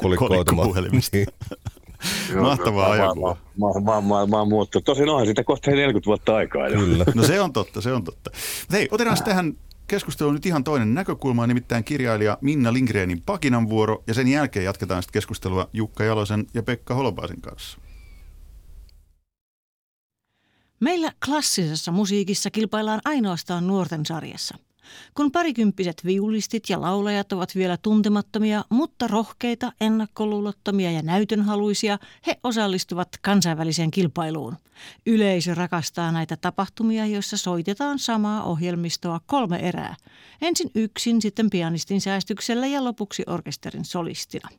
[2.33, 3.37] Joo, Mahtavaa ajankuvaa.
[4.29, 4.85] Mä, muuttunut.
[4.85, 6.67] Tosin onhan siitä kohta 40 vuotta aikaa.
[6.67, 6.79] jo.
[6.79, 7.05] Kyllä.
[7.15, 8.31] No se on totta, se on totta.
[8.71, 9.53] Hei, otetaan tähän
[9.87, 15.03] keskusteluun nyt ihan toinen näkökulma, nimittäin kirjailija Minna Lindgrenin Pakinan vuoro, ja sen jälkeen jatketaan
[15.03, 17.77] sitten keskustelua Jukka Jalosen ja Pekka Holopaisen kanssa.
[20.79, 24.57] Meillä klassisessa musiikissa kilpaillaan ainoastaan nuorten sarjassa.
[25.13, 33.09] Kun parikymppiset viulistit ja laulajat ovat vielä tuntemattomia, mutta rohkeita, ennakkoluulottomia ja näytönhaluisia, he osallistuvat
[33.21, 34.57] kansainväliseen kilpailuun.
[35.05, 39.95] Yleisö rakastaa näitä tapahtumia, joissa soitetaan samaa ohjelmistoa kolme erää.
[40.41, 44.49] Ensin yksin, sitten pianistin säästyksellä ja lopuksi orkesterin solistina.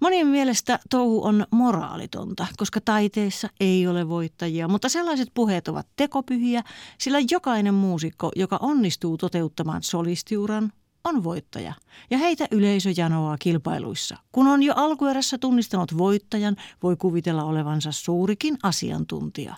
[0.00, 6.62] Monien mielestä touhu on moraalitonta, koska taiteessa ei ole voittajia, mutta sellaiset puheet ovat tekopyhiä,
[6.98, 10.72] sillä jokainen muusikko, joka onnistuu toteuttamaan solistiuran,
[11.04, 11.74] on voittaja.
[12.10, 14.16] Ja heitä yleisö janoaa kilpailuissa.
[14.32, 19.56] Kun on jo alkuerässä tunnistanut voittajan, voi kuvitella olevansa suurikin asiantuntija.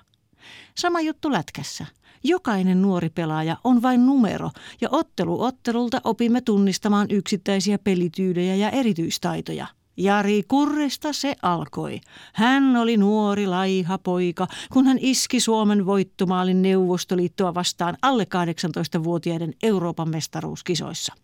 [0.75, 1.87] Sama juttu lätkässä.
[2.25, 9.67] Jokainen nuori pelaaja on vain numero ja ottelu ottelulta opimme tunnistamaan yksittäisiä pelityylejä ja erityistaitoja.
[9.99, 12.01] Jari Kurrista se alkoi.
[12.33, 20.09] Hän oli nuori laiha poika, kun hän iski Suomen voittomaalin Neuvostoliittoa vastaan alle 18-vuotiaiden Euroopan
[20.09, 21.15] mestaruuskisoissa.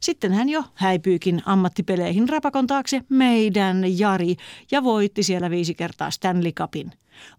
[0.00, 4.36] Sitten hän jo häipyykin ammattipeleihin rapakon taakse meidän Jari
[4.70, 6.92] ja voitti siellä viisi kertaa Stanley Cupin.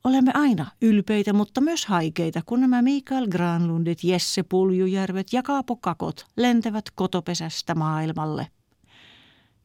[0.04, 6.26] Olemme aina ylpeitä, mutta myös haikeita, kun nämä Mikael Granlundit, Jesse Puljujärvet ja Kaapo Kakot
[6.38, 8.48] lentävät kotopesästä maailmalle.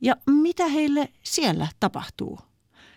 [0.01, 2.39] Ja mitä heille siellä tapahtuu?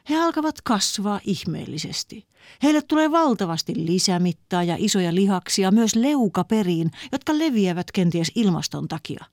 [0.09, 2.25] He alkavat kasvaa ihmeellisesti.
[2.63, 9.25] Heille tulee valtavasti lisämittaa ja isoja lihaksia myös leukaperiin, jotka leviävät kenties ilmaston takia.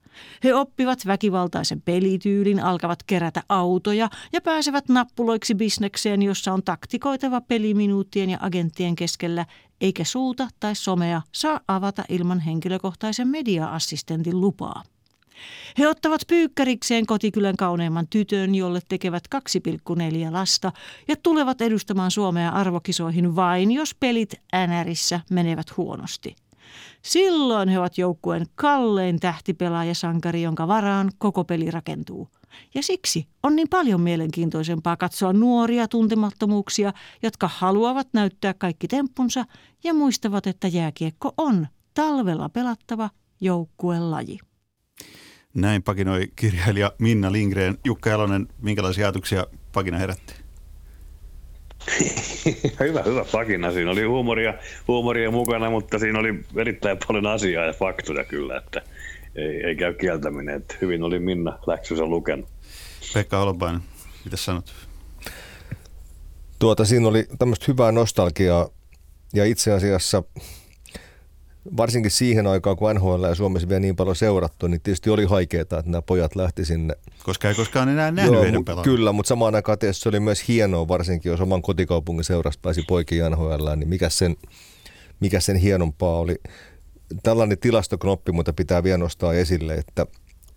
[0.45, 8.31] He oppivat väkivaltaisen pelityylin, alkavat kerätä autoja ja pääsevät nappuloiksi bisnekseen, jossa on taktikoitava peliminuuttien
[8.31, 9.47] ja agenttien keskellä,
[9.81, 14.83] eikä suuta tai somea saa avata ilman henkilökohtaisen media-assistentin lupaa.
[15.79, 20.73] He ottavat pyykkärikseen kotikylän kauneimman tytön, jolle tekevät 2,4 lasta
[21.09, 24.35] ja tulevat edustamaan Suomea arvokisoihin vain, jos pelit
[24.67, 26.37] NRissä menevät huonosti.
[27.03, 32.29] Silloin he ovat joukkueen kallein tähtipelaajasankari, jonka varaan koko peli rakentuu.
[32.75, 39.45] Ja siksi on niin paljon mielenkiintoisempaa katsoa nuoria tuntemattomuuksia, jotka haluavat näyttää kaikki temppunsa
[39.85, 44.39] ja muistavat, että jääkiekko on talvella pelattava joukkuelaji.
[45.55, 47.79] Näin pakinoi kirjailija Minna Lindgren.
[47.85, 50.35] Jukka Jalonen, minkälaisia ajatuksia pakina herätti?
[52.81, 53.73] hyvä, hyvä pakina.
[53.73, 54.55] Siinä oli huumoria,
[54.89, 58.83] huumoria mukana, mutta siinä oli erittäin paljon asiaa ja faktoja kyllä, että
[59.35, 60.57] ei, ei käy kieltäminen.
[60.57, 62.49] Että hyvin oli Minna läksynsä lukenut.
[63.15, 63.81] Pekka Holopainen,
[64.25, 64.75] mitä sanot?
[66.59, 68.69] Tuota, siinä oli tämmöistä hyvää nostalgiaa
[69.35, 70.23] ja itse asiassa
[71.77, 75.63] varsinkin siihen aikaan, kun NHL ja Suomessa vielä niin paljon seurattu, niin tietysti oli haikeaa,
[75.63, 76.95] että nämä pojat lähti sinne.
[77.25, 78.85] Koska ei koskaan enää nähnyt Joo, heidän pelaamaan.
[78.85, 82.83] Kyllä, mutta samaan aikaan tietysti se oli myös hienoa, varsinkin jos oman kotikaupungin seurasta pääsi
[82.89, 84.37] poikiin NHL, niin mikä sen,
[85.21, 86.37] mikä sen hienompaa oli.
[87.23, 90.07] Tällainen tilastoknoppi, mutta pitää vielä nostaa esille, että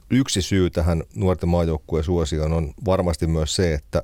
[0.09, 4.03] yksi syy tähän nuorten maajoukkueen suosioon on varmasti myös se, että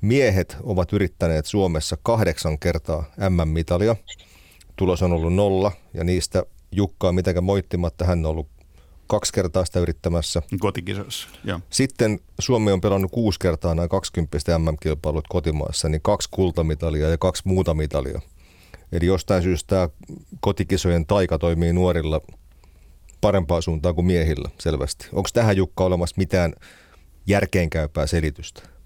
[0.00, 3.96] miehet ovat yrittäneet Suomessa kahdeksan kertaa M-mitalia–
[4.78, 8.48] tulos on ollut nolla ja niistä Jukkaa mitenkään moittimatta, hän on ollut
[9.06, 10.42] kaksi kertaa sitä yrittämässä.
[10.58, 11.60] Kotikisoissa, joo.
[11.70, 17.42] Sitten Suomi on pelannut kuusi kertaa nämä 20 MM-kilpailut kotimaassa, niin kaksi kultamitalia ja kaksi
[17.44, 18.20] muuta mitalia.
[18.92, 19.88] Eli jostain syystä tämä
[20.40, 22.20] kotikisojen taika toimii nuorilla
[23.20, 25.08] parempaa suuntaan kuin miehillä selvästi.
[25.12, 26.52] Onko tähän Jukka olemassa mitään
[27.26, 28.77] järkeenkäypää selitystä?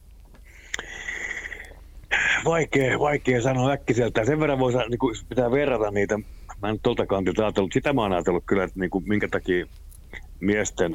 [2.45, 4.25] Vaikea, vaikea sanoa äkkiseltä.
[4.25, 6.19] Sen verran voisi, niin kuin, pitää verrata niitä.
[6.63, 7.73] Mä en tuolta kantilta ajatellut.
[7.73, 9.67] Sitä mä oon ajatellut kyllä, että niin kuin, minkä takia
[10.41, 10.93] miesten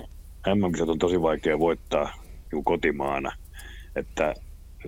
[0.56, 2.14] mm on tosi vaikea voittaa
[2.52, 3.32] niin kotimaana.
[3.96, 4.34] Että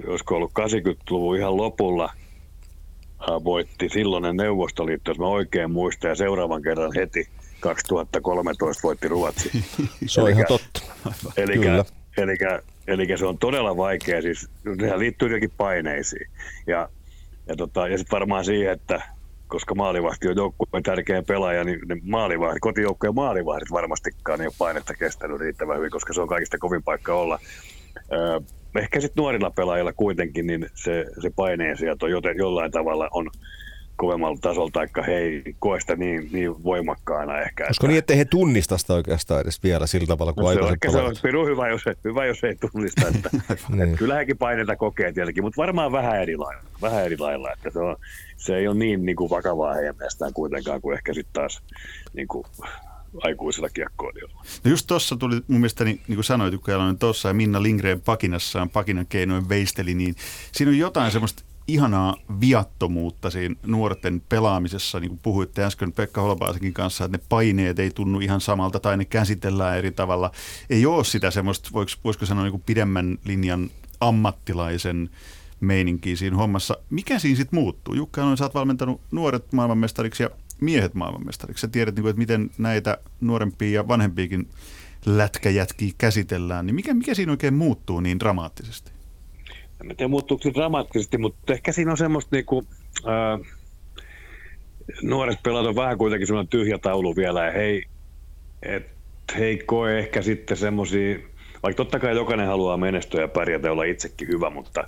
[0.07, 2.13] olisiko ollut 80-luvun ihan lopulla
[3.43, 7.27] voitti silloinen Neuvostoliitto, jos mä oikein muistan, ja seuraavan kerran heti
[7.59, 9.51] 2013 voitti Ruotsi.
[10.05, 10.81] Se on ihan totta.
[11.37, 11.55] Eli.
[12.89, 14.49] Eli se on todella vaikea, siis
[14.79, 16.29] sehän liittyy jotenkin paineisiin.
[16.67, 16.89] Ja,
[17.47, 19.01] ja, tota, ja sitten varmaan siihen, että
[19.47, 24.93] koska maalivahti on joukkueen tärkeä pelaaja, niin ne maalivahti, kotijoukkojen maalivahdit varmastikaan ei ole painetta
[24.93, 27.39] kestänyt riittävän hyvin, koska se on kaikista kovin paikka olla.
[28.11, 28.39] Öö,
[28.75, 33.29] ehkä sitten nuorilla pelaajilla kuitenkin, niin se, se paineen sieltä on joten, jollain tavalla on
[33.99, 37.65] kovemmalla tasolla, taikka he ei koe sitä niin, niin voimakkaana ehkä.
[37.65, 37.87] Olisiko että...
[37.87, 40.97] niin, että he tunnista sitä oikeastaan edes vielä sillä tavalla kuin no, se, on, se
[40.97, 43.07] on pirun hyvä, jos, hyvä, jos ei tunnista.
[43.07, 43.29] Että,
[43.69, 43.81] niin.
[43.81, 46.63] että kyllä hekin paineita kokee tietenkin, mutta varmaan vähän eri lailla.
[46.81, 47.95] Vähän eri lailla että se, on,
[48.37, 51.61] se ei ole niin, niin kuin vakavaa heidän mielestään kuitenkaan kuin ehkä sitten taas
[52.13, 52.45] niin kuin,
[53.23, 54.43] aikuisilla kiekkoilijoilla.
[54.63, 58.01] No just tuossa tuli mun mielestä, niin, niin kuin sanoit Jalonen tuossa ja Minna Lindgren
[58.01, 60.15] pakinassaan pakinan keinoin veisteli, niin
[60.51, 66.73] siinä on jotain semmoista ihanaa viattomuutta siinä nuorten pelaamisessa, niin kuin puhuitte äsken Pekka Holbaasekin
[66.73, 70.31] kanssa, että ne paineet ei tunnu ihan samalta tai ne käsitellään eri tavalla.
[70.69, 71.69] Ei ole sitä semmoista,
[72.03, 75.09] voisiko sanoa niin kuin pidemmän linjan ammattilaisen
[75.59, 76.77] meininkiä siinä hommassa.
[76.89, 77.93] Mikä siinä sitten muuttuu?
[77.93, 80.29] Jukka, on, sä oot valmentanut nuoret maailmanmestariksi ja
[80.61, 81.61] miehet maailmanmestariksi.
[81.61, 84.49] Sä tiedät, niin kuin, että miten näitä nuorempia ja vanhempiakin
[85.05, 86.65] lätkäjätkiä käsitellään.
[86.65, 88.91] Niin mikä, mikä siinä oikein muuttuu niin dramaattisesti?
[89.81, 92.63] En tiedä muuttuuko se dramaattisesti, mutta ehkä siinä on semmoista niinku,
[93.05, 93.39] ää,
[95.01, 97.85] nuoret pelaat on vähän kuitenkin semmoinen tyhjä taulu vielä ja hei,
[98.63, 98.85] et,
[99.37, 101.19] hei koe ehkä sitten semmoisia,
[101.63, 104.87] vaikka totta kai jokainen haluaa menestyä ja pärjätä ja olla itsekin hyvä, mutta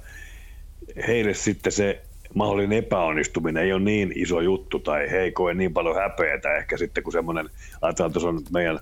[1.07, 2.01] heille sitten se
[2.33, 6.77] mahdollinen epäonnistuminen ei ole niin iso juttu tai he ei koe niin paljon häpeätä ehkä
[6.77, 7.49] sitten kun semmoinen,
[7.81, 8.79] ajatellaan tuossa on meidän,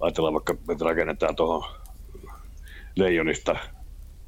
[0.00, 1.70] ajatellaan vaikka, että rakennetaan tuohon
[2.96, 3.56] Leijonista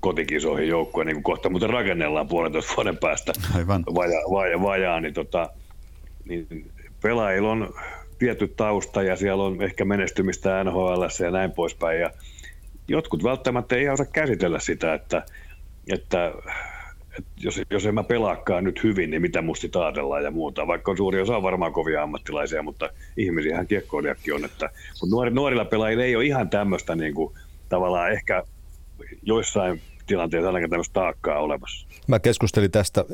[0.06, 3.84] kotikisoihin joukkueen, niin kuin kohta muuten rakennellaan puolentoista vuoden päästä Aivan.
[3.94, 5.50] Vaja, vaja, vajaa, niin, tota,
[6.24, 6.70] niin
[7.02, 7.74] pelaajilla on
[8.18, 12.00] tietty tausta ja siellä on ehkä menestymistä NHL ja näin poispäin.
[12.00, 12.10] Ja
[12.88, 15.22] jotkut välttämättä ei osaa käsitellä sitä, että,
[15.92, 16.32] että,
[17.18, 20.66] että jos, jos en mä pelaakaan nyt hyvin, niin mitä musti taatellaan ja muuta.
[20.66, 24.44] Vaikka on suuri osa varmaan kovia ammattilaisia, mutta ihmisiähän kiekkoilijakin on.
[24.44, 27.34] Että, mutta nuori, nuorilla pelaajilla ei ole ihan tämmöistä niin kuin,
[27.68, 28.42] tavallaan ehkä
[29.22, 31.86] joissain tilanteessa ainakaan tämmöistä taakkaa olemassa.
[32.06, 33.04] Mä keskustelin tästä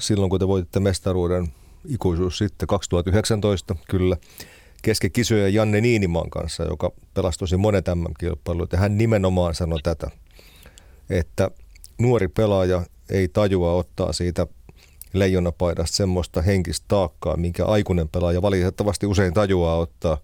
[0.00, 1.48] silloin, kun te voititte mestaruuden
[1.88, 4.16] ikuisuus sitten 2019, kyllä,
[4.82, 8.72] kesken kisoja Janne Niinimaan kanssa, joka pelasi tosi monet MM-kilpailut.
[8.72, 10.10] Ja hän nimenomaan sanoi tätä,
[11.10, 11.50] että
[11.98, 14.46] nuori pelaaja ei tajua ottaa siitä
[15.12, 20.18] leijonapaidasta semmoista henkistä taakkaa, minkä aikuinen pelaaja valitettavasti usein tajuaa ottaa,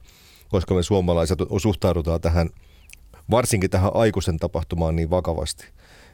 [0.49, 2.51] koska me suomalaiset suhtaudutaan tähän–
[3.31, 5.67] varsinkin tähän aikuisen tapahtumaan niin vakavasti.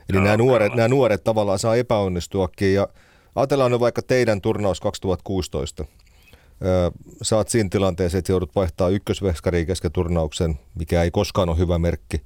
[0.09, 2.89] Eli no, nämä, nuoret, nämä nuoret tavallaan saa epäonnistuakin ja
[3.35, 5.85] ajatellaan nyt vaikka teidän turnaus 2016.
[6.65, 6.91] Öö,
[7.23, 12.23] saat siinä tilanteessa, että joudut vaihtaa ykkösveskariin kesken turnauksen, mikä ei koskaan ole hyvä merkki.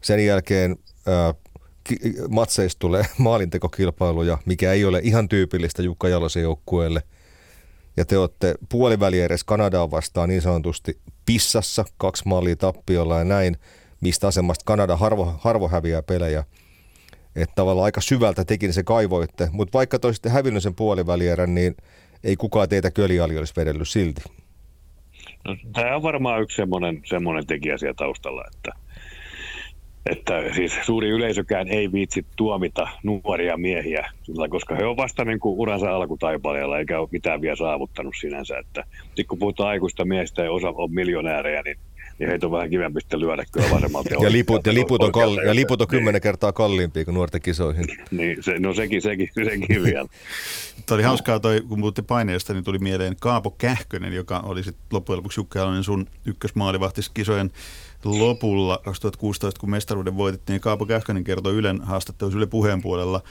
[0.00, 0.76] Sen jälkeen
[1.08, 1.32] öö,
[2.28, 7.02] matseista tulee maalintekokilpailuja, mikä ei ole ihan tyypillistä Jukka Jalosen joukkueelle.
[7.96, 13.56] Ja te olette puoliväli edes Kanadaa vastaan niin sanotusti pissassa, kaksi maalia tappiolla ja näin–
[14.00, 16.44] mistä asemasta Kanada harvo, harvo häviää pelejä.
[17.36, 21.76] Että tavallaan aika syvältä tekin se kaivoitte, mutta vaikka te olisitte hävinnyt sen puolivälierän, niin
[22.24, 24.20] ei kukaan teitä köliali olisi vedellyt silti.
[25.44, 28.72] No, tämä on varmaan yksi semmoinen, semmoinen tekijä siellä taustalla, että,
[30.06, 34.10] että siis suuri yleisökään ei viitsi tuomita nuoria miehiä,
[34.50, 38.58] koska he ovat vasta niin kuin uransa alkutaipaleella eikä ole mitään vielä saavuttanut sinänsä.
[38.58, 38.84] Että,
[39.28, 41.76] kun puhutaan aikuista miehistä ja osa on miljonäärejä, niin
[42.20, 44.14] niin heitä on vähän kivempi sitten lyödä kyllä vasemmalta.
[44.14, 46.22] ja, liput, ja, liput on kalli, ja liput on kymmenen niin.
[46.22, 47.84] kertaa kalliimpia kuin nuorten kisoihin.
[48.10, 50.08] Niin, se, no sekin, sekin, sekin vielä.
[50.86, 54.84] Tuo oli hauskaa, toi, kun puhutte paineesta, niin tuli mieleen Kaapo Kähkönen, joka oli sitten
[54.92, 57.50] loppujen lopuksi Jukka sun ykkösmaalivahtis kisojen
[58.04, 63.22] lopulla 2016, kun mestaruuden voitettiin, niin Kaapo Kähkönen kertoi Ylen haastattelussa Yle puheen puolella,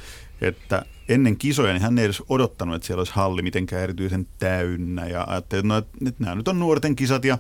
[0.42, 5.08] että ennen kisoja niin hän ei edes odottanut, että siellä olisi halli mitenkään erityisen täynnä.
[5.08, 7.38] Ja ajatteli, että, no, että nämä nyt on nuorten kisat ja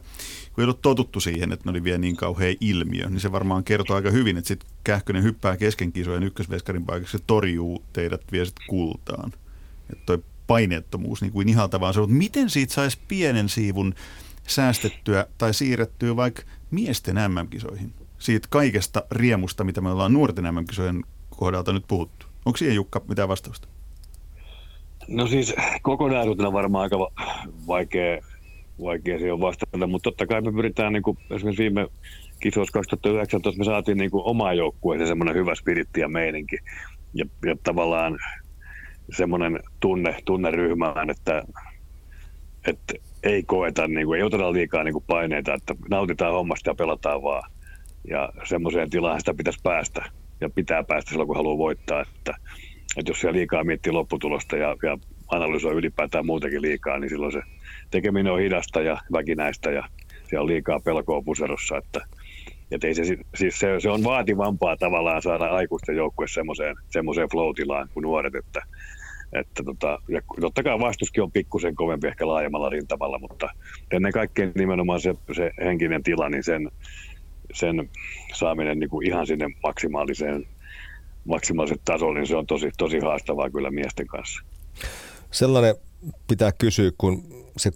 [0.53, 3.63] kun ei ollut totuttu siihen, että ne oli vielä niin kauhean ilmiö, niin se varmaan
[3.63, 8.45] kertoo aika hyvin, että sitten Kähkönen hyppää kesken kisojen ykkösveskarin paikaksi ja torjuu teidät vie
[8.45, 9.33] sitten kultaan.
[9.89, 12.11] Että toi paineettomuus niin kuin ihaltavaa se on.
[12.11, 13.95] Miten siitä saisi pienen siivun
[14.47, 17.93] säästettyä tai siirrettyä vaikka miesten MM-kisoihin?
[18.19, 22.25] Siitä kaikesta riemusta, mitä me ollaan nuorten MM-kisojen kohdalta nyt puhuttu.
[22.45, 23.67] Onko siihen Jukka mitään vastausta?
[25.07, 26.97] No siis kokonaisuutena varmaan aika
[27.67, 28.21] vaikea,
[28.81, 31.87] vaikea siihen vastata, mutta totta kai me pyritään, niin kuin esimerkiksi viime
[32.39, 36.57] kisoissa 2019 me saatiin niin kuin omaa joukkueeseen semmoinen hyvä spiritti ja meininki.
[37.13, 38.19] Ja, ja tavallaan
[39.17, 41.43] semmoinen tunne, tunneryhmään, että,
[42.67, 46.75] että ei koeta, niin kuin, ei oteta liikaa niin kuin paineita, että nautitaan hommasta ja
[46.75, 47.51] pelataan vaan.
[48.09, 50.05] Ja semmoiseen tilaan sitä pitäisi päästä
[50.41, 52.01] ja pitää päästä silloin, kun haluaa voittaa.
[52.01, 52.35] Että,
[52.97, 57.41] että jos siellä liikaa miettii lopputulosta ja, ja analysoi ylipäätään muutenkin liikaa, niin silloin se
[57.91, 59.83] tekeminen on hidasta ja väkinäistä ja
[60.29, 61.77] siellä on liikaa pelkoa puserossa.
[61.77, 62.05] Että,
[62.71, 63.03] että ei se,
[63.35, 68.61] siis se, se, on vaativampaa tavallaan saada aikuisten joukkue semmoiseen, semmoiseen flow-tilaan kuin nuoret, että,
[69.33, 73.49] että tota, ja totta kai vastuskin on pikkusen kovempi ehkä laajemmalla rintamalla, mutta
[73.91, 76.71] ennen kaikkea nimenomaan se, se henkinen tila, niin sen,
[77.53, 77.89] sen
[78.33, 80.45] saaminen niin kuin ihan sinne maksimaaliseen,
[81.25, 84.43] maksimaaliselle tasolle, niin se on tosi, tosi haastavaa kyllä miesten kanssa.
[85.31, 85.75] Sellainen
[86.27, 87.23] pitää kysyä, kun
[87.57, 87.73] se 3-3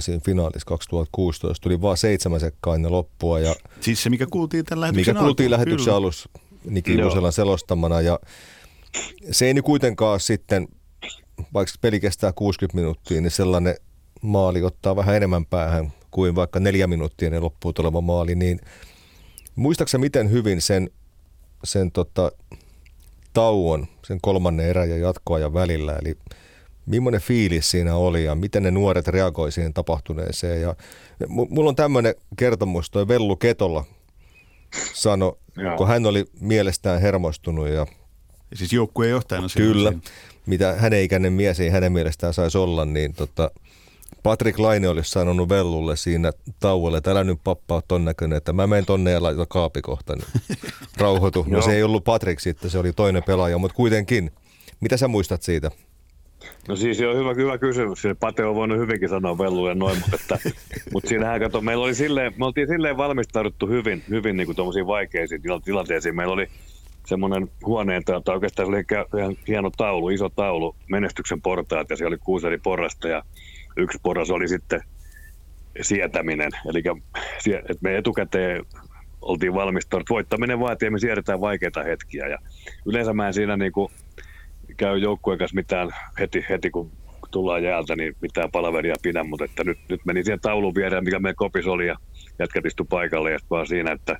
[0.00, 3.40] siinä finaalissa 2016 tuli vain seitsemän sekkaa ennen loppua.
[3.40, 6.28] Ja siis se, mikä kuultiin tämän lähetyksen Mikä kuultiin lähetyksen alussa
[6.64, 8.00] Niki Ivoselan selostamana.
[8.00, 8.18] Ja
[9.30, 10.68] se ei nyt kuitenkaan sitten,
[11.54, 13.76] vaikka peli kestää 60 minuuttia, niin sellainen
[14.22, 18.60] maali ottaa vähän enemmän päähän kuin vaikka neljä minuuttia ennen loppuun tuleva maali, niin–
[19.58, 20.90] Muistaaksä miten hyvin sen,
[21.64, 22.32] sen tota,
[23.32, 26.18] tauon, sen kolmannen erän ja jatkoajan välillä, eli
[26.86, 30.60] millainen fiilis siinä oli ja miten ne nuoret reagoi siihen tapahtuneeseen.
[30.60, 30.74] Ja
[31.28, 33.84] mulla on tämmöinen kertomus, toi Vellu Ketolla
[34.94, 35.36] sanoi,
[35.76, 37.86] kun hän oli mielestään hermostunut ja
[38.54, 39.92] siis joukkueen johtajana Kyllä,
[40.46, 43.50] mitä hänen ikäinen mies ei hänen mielestään saisi olla, niin tota,
[44.22, 48.66] Patrick Laine olisi sanonut Vellulle siinä tauolle, että älä nyt pappaa ton näköinen, että mä
[48.66, 50.58] menen tonne ja laitan kaapikohta, niin
[51.00, 51.46] rauhoitu.
[51.48, 54.30] No se ei ollut Patrick sitten, se oli toinen pelaaja, mutta kuitenkin.
[54.80, 55.70] Mitä sä muistat siitä?
[56.68, 58.02] No siis on hyvä, hyvä kysymys.
[58.20, 60.50] Pate on voinut hyvinkin sanoa Vellulle noin, mutta, että,
[60.92, 65.42] mutta siinähän kato, meillä oli silleen, me oltiin silleen valmistauduttu hyvin, hyvin niin kuin vaikeisiin
[65.64, 66.16] tilanteisiin.
[66.16, 66.48] Meillä oli
[67.08, 68.84] semmoinen huoneen, tai oikeastaan se oli
[69.20, 73.22] ihan hieno taulu, iso taulu, menestyksen portaat, ja siellä oli kuusi eri porrasta, ja
[73.76, 74.80] yksi porras oli sitten
[75.80, 76.50] sietäminen.
[76.70, 76.82] Eli
[77.46, 78.64] että me etukäteen
[79.22, 80.10] oltiin valmistautunut.
[80.10, 82.26] Voittaminen vaatii, että me siedetään vaikeita hetkiä.
[82.26, 82.38] Ja
[82.86, 83.92] yleensä mä en siinä niin kuin
[84.76, 85.90] käy joukkueen kanssa mitään
[86.20, 86.90] heti, heti kun
[87.30, 91.18] tullaan jäältä, niin mitään palaveria pidä, mutta että nyt, nyt meni siihen taulun viereen, mikä
[91.18, 91.96] meidän kopis oli ja
[92.38, 94.18] jätkät istu paikalle ja vaan siinä, että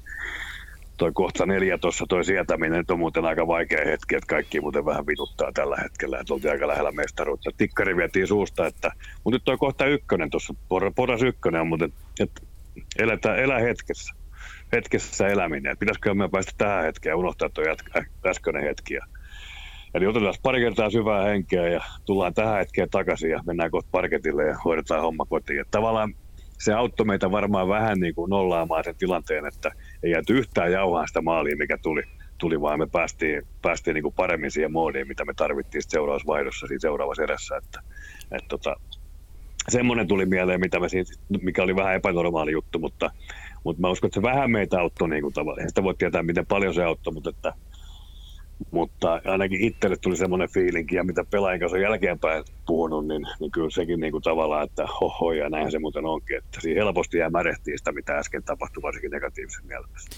[0.99, 4.85] toi kohta neljä tuossa toi sietäminen nyt on muuten aika vaikea hetki, että kaikki muuten
[4.85, 7.51] vähän vituttaa tällä hetkellä, että oltiin aika lähellä mestaruutta.
[7.57, 8.93] Tikkari vietiin suusta, että,
[9.25, 10.55] mutta nyt toi kohta ykkönen tuossa,
[10.97, 11.89] poras ykkönen on, mutta
[12.21, 12.41] että
[12.99, 14.15] eletään, elä hetkessä,
[14.73, 17.65] hetkessä eläminen, että pitäisikö me päästä tähän hetkeen ja unohtaa tuo
[18.27, 18.99] äskeinen hetki.
[19.95, 24.45] Eli otetaan pari kertaa syvää henkeä ja tullaan tähän hetkeen takaisin ja mennään kohta parketille
[24.45, 25.61] ja hoidetaan homma kotiin.
[25.61, 26.15] Että tavallaan
[26.59, 29.71] se auttoi meitä varmaan vähän niin kuin nollaamaan sen tilanteen, että
[30.03, 32.03] ei jääty yhtään jauhaa sitä maalia, mikä tuli,
[32.39, 36.67] tuli vaan me päästiin, päästiin niin kuin paremmin siihen moodiin, mitä me tarvittiin seuraavassa vaihdossa
[36.67, 37.57] siinä seuraavassa erässä.
[37.57, 37.81] Että,
[38.31, 38.77] että tota,
[39.69, 41.11] semmoinen tuli mieleen, mitä me siinä,
[41.43, 43.11] mikä oli vähän epänormaali juttu, mutta,
[43.65, 45.69] mutta mä uskon, että se vähän meitä auttoi niin kuin tavallaan.
[45.69, 47.53] Sitä voi tietää, miten paljon se auttoi, mutta että
[48.71, 53.51] mutta ainakin itselle tuli semmoinen fiilinki, ja mitä pelaajien kanssa on jälkeenpäin puhunut, niin, niin
[53.51, 57.19] kyllä sekin niin kuin tavallaan, että hoho, ja näin se muuten onkin, että siinä helposti
[57.19, 60.11] jää märehtiin sitä, mitä äsken tapahtui, varsinkin negatiivisen mielessä.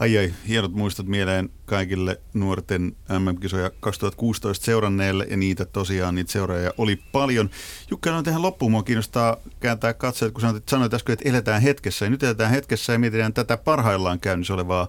[0.00, 6.72] Ai ai, hienot muistot mieleen kaikille nuorten MM-kisoja 2016 seuranneille, ja niitä tosiaan, niitä seuraajia
[6.78, 7.50] oli paljon.
[7.90, 12.04] Jukka, on tähän loppuun, mua kiinnostaa kääntää katseet, kun sanoit, sanoit äsken, että eletään hetkessä,
[12.04, 14.88] ja nyt eletään hetkessä ja mietitään tätä parhaillaan käynnissä olevaa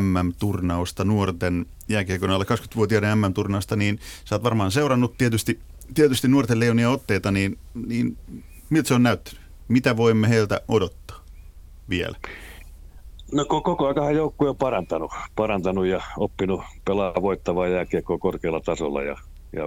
[0.00, 5.58] MM-turnausta, nuorten jääkiekon alle 20-vuotiaiden MM-turnausta, niin sä oot varmaan seurannut tietysti,
[5.94, 8.16] tietysti nuorten leonia otteita, niin, niin
[8.70, 9.40] miltä se on näyttänyt?
[9.68, 11.24] Mitä voimme heiltä odottaa
[11.90, 12.16] vielä?
[13.32, 19.16] No koko ajan joukkue on parantanut, parantanut ja oppinut pelaa voittavaa jääkiekkoa korkealla tasolla ja,
[19.52, 19.62] ja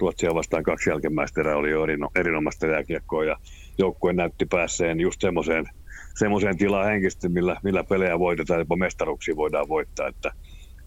[0.00, 3.36] Ruotsia vastaan kaksi jälkimmäistä erää oli jo erinomaista jääkiekkoa ja
[3.78, 5.64] joukkue näytti päässeen just semmoiseen
[6.18, 10.32] semmoiseen tilaan henkisesti, millä, millä pelejä voitetaan, jopa mestaruksia voidaan voittaa, että,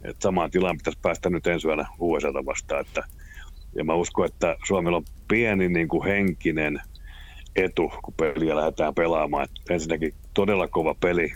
[0.04, 3.04] että samaan tilaan pitäisi päästä nyt ensi yönä USAta vastaan, että,
[3.76, 6.82] ja mä uskon, että Suomella on pieni niin kuin henkinen
[7.56, 9.44] etu, kun peliä lähdetään pelaamaan.
[9.44, 11.34] Että ensinnäkin todella kova peli,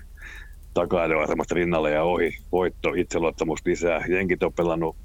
[0.73, 4.05] taka-asemasta rinnalle ja ohi, voitto, itseluottamus lisää.
[4.07, 4.95] Jenkit on pelannut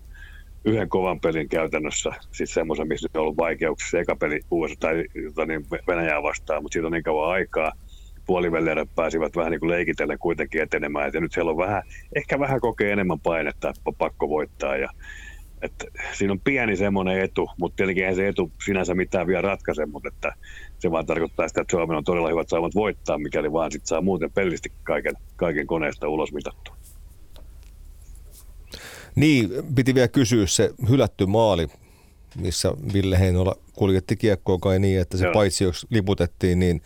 [0.64, 4.76] yhden kovan pelin käytännössä, siis semmoisen, missä on ollut vaikeuksia, eka peli USA
[5.34, 7.72] tai niin Venäjää vastaan, mutta siitä on niin kauan aikaa–
[8.30, 11.10] puolivälierät pääsivät vähän niin kuin leikitellen kuitenkin etenemään.
[11.14, 11.82] Ja nyt siellä on vähän,
[12.16, 14.76] ehkä vähän kokee enemmän painetta, että on pakko voittaa.
[14.76, 14.88] Ja,
[15.62, 19.86] että siinä on pieni semmoinen etu, mutta tietenkin eihän se etu sinänsä mitään vielä ratkaise,
[19.86, 20.32] mutta että
[20.78, 24.00] se vaan tarkoittaa sitä, että Suomen on todella hyvät saavat voittaa, mikäli vaan sit saa
[24.00, 26.76] muuten pellisesti kaiken, kaiken koneesta ulos mitattua.
[29.14, 31.68] Niin, piti vielä kysyä se hylätty maali,
[32.36, 35.32] missä Ville Heinola kuljetti kiekkoa kai niin, että se Joo.
[35.32, 36.82] paitsi jos liputettiin, niin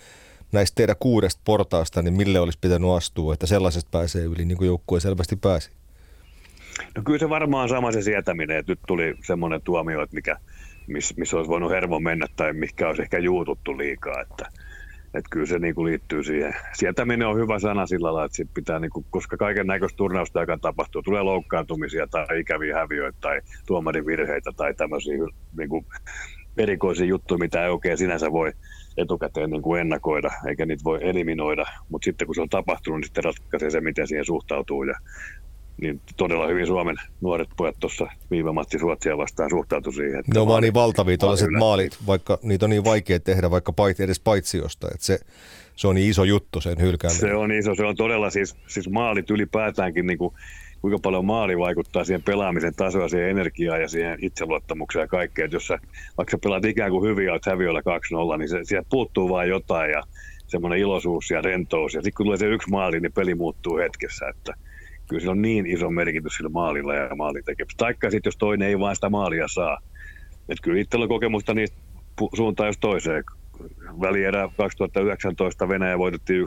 [0.55, 4.67] näistä teidän kuudesta portaasta, niin mille olisi pitänyt astua, että sellaisesta pääsee yli, niin kuin
[4.67, 5.71] joukkue selvästi pääsi?
[6.97, 10.37] No kyllä se varmaan sama se sietäminen, että nyt tuli semmoinen tuomio, että mikä,
[10.87, 14.49] missä miss olisi voinut hermo mennä tai mikä olisi ehkä juututtu liikaa, että,
[15.07, 16.55] että kyllä se niin kuin liittyy siihen.
[16.73, 20.61] Sietäminen on hyvä sana sillä lailla, että pitää, niin kuin, koska kaiken näköistä turnausta aikaan
[20.61, 25.15] tapahtuu, tulee loukkaantumisia tai ikäviä häviöitä tai tuomarivirheitä tai tämmöisiä
[25.59, 25.87] niin kuin
[26.57, 28.53] erikoisia juttuja, mitä ei oikein sinänsä voi
[28.97, 33.07] etukäteen niin kuin ennakoida, eikä niitä voi eliminoida, mutta sitten kun se on tapahtunut, niin
[33.07, 34.83] sitten ratkaisee se, miten siihen suhtautuu.
[34.83, 34.95] Ja,
[35.81, 40.21] niin todella hyvin Suomen nuoret pojat tuossa viime matsi Ruotsia vastaan suhtautu siihen.
[40.21, 43.73] Että ne on vaan niin valtavia tuollaiset maalit, vaikka niitä on niin vaikea tehdä vaikka
[43.73, 45.19] paitsi edes paitsiosta, että se,
[45.77, 47.21] se on niin iso juttu sen hylkääminen.
[47.21, 50.35] Se on iso, se on todella siis, siis maalit ylipäätäänkin niin kuin
[50.85, 55.51] kuinka paljon maali vaikuttaa siihen pelaamisen tasoa, siihen energiaan ja siihen itseluottamukseen ja kaikkeen.
[55.53, 55.79] Jos sä,
[56.19, 57.81] vaikka sä pelaat ikään kuin hyvin ja olet häviöllä
[58.35, 60.03] 2-0, niin se, sieltä puuttuu vain jotain ja
[60.47, 61.95] semmoinen iloisuus ja rentous.
[61.95, 64.29] Ja sitten kun tulee se yksi maali, niin peli muuttuu hetkessä.
[64.29, 64.55] Että
[65.09, 67.79] kyllä sillä on niin iso merkitys sillä maalilla ja maalin tekemisessä.
[67.79, 69.79] Taikka sitten, jos toinen ei vain sitä maalia saa.
[70.49, 71.77] Että kyllä itsellä on kokemusta niistä
[72.35, 73.25] suuntaan jos toiseen.
[74.01, 76.47] Välierä 2019 Venäjä voitettiin 1-0.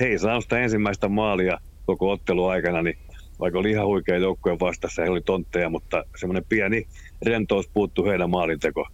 [0.00, 2.98] Hei, saanut sitä ensimmäistä maalia koko ottelu aikana, niin
[3.40, 6.86] vaikka oli ihan huikea joukkojen vastassa, he oli tontteja, mutta semmoinen pieni
[7.22, 8.88] rentous puuttu heidän maalinteko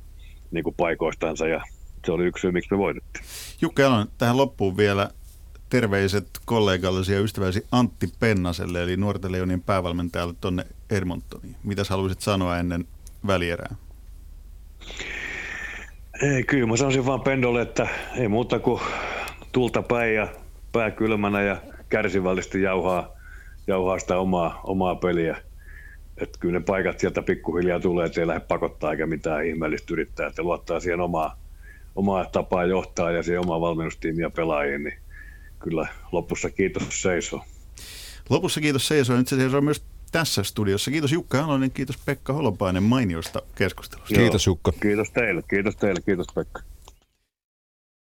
[0.50, 1.60] niin kuin paikoistansa ja
[2.06, 3.24] se oli yksi syy, miksi me voitettiin.
[3.60, 5.10] Jukka Jalonen, tähän loppuun vielä
[5.70, 11.56] terveiset kollegallesi ja ystäväsi Antti Pennaselle, eli Nuorten Leonien päävalmentajalle tuonne Edmontoniin.
[11.64, 12.84] Mitä haluaisit sanoa ennen
[13.26, 13.74] välierää?
[16.22, 18.80] Ei, kyllä mä sanoisin vaan Pendolle, että ei muuta kuin
[19.52, 20.28] tulta päin ja
[20.72, 21.56] pää kylmänä ja
[21.88, 23.15] kärsivällisesti jauhaa
[23.66, 25.36] jauhaa sitä omaa, omaa peliä.
[26.16, 30.42] Että kyllä ne paikat sieltä pikkuhiljaa tulee, ettei lähde pakottaa eikä mitään ihmeellistä yrittää, että
[30.42, 31.38] luottaa siihen omaa,
[31.96, 34.98] omaa tapaa johtaa ja siihen omaa valmennustiimiä pelaajiin, niin
[35.58, 37.44] kyllä lopussa kiitos seisoo.
[38.30, 39.16] Lopussa kiitos seisoo.
[39.16, 40.90] Nyt se seisoo myös tässä studiossa.
[40.90, 44.14] Kiitos Jukka Halonen, kiitos Pekka Holopainen mainiosta keskustelusta.
[44.14, 44.72] Kiitos Jukka.
[44.82, 46.62] Kiitos teille, kiitos teille, kiitos Pekka.